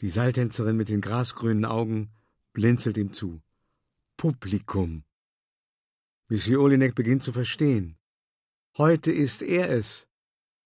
[0.00, 2.10] Die Seiltänzerin mit den grasgrünen Augen
[2.52, 3.42] blinzelt ihm zu.
[4.16, 5.04] Publikum.
[6.28, 7.96] Monsieur Olinek beginnt zu verstehen.
[8.76, 10.08] Heute ist er es.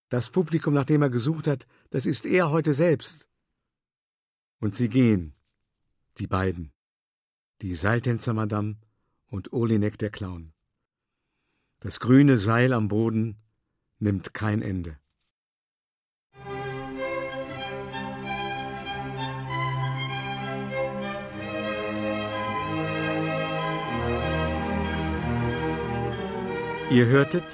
[0.08, 3.28] Das Publikum, nach dem er gesucht hat, das ist er heute selbst.
[4.58, 5.34] Und sie gehen,
[6.18, 6.72] die beiden
[7.62, 8.76] die Seiltänzer-Madame
[9.26, 10.52] und Olinek der Clown.
[11.80, 13.36] Das grüne Seil am Boden
[13.98, 14.98] nimmt kein Ende.
[26.90, 27.44] Ihr hörtet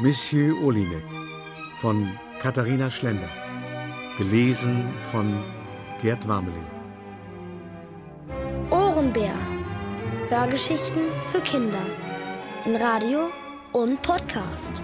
[0.00, 1.02] Monsieur Olinek
[1.80, 2.10] von
[2.42, 3.30] Katharina Schlender,
[4.18, 5.42] gelesen von
[6.02, 6.66] Gerd Warmeling.
[8.70, 9.32] Ohrenbär.
[10.28, 11.86] Hörgeschichten für Kinder.
[12.66, 13.30] In Radio
[13.72, 14.82] und Podcast.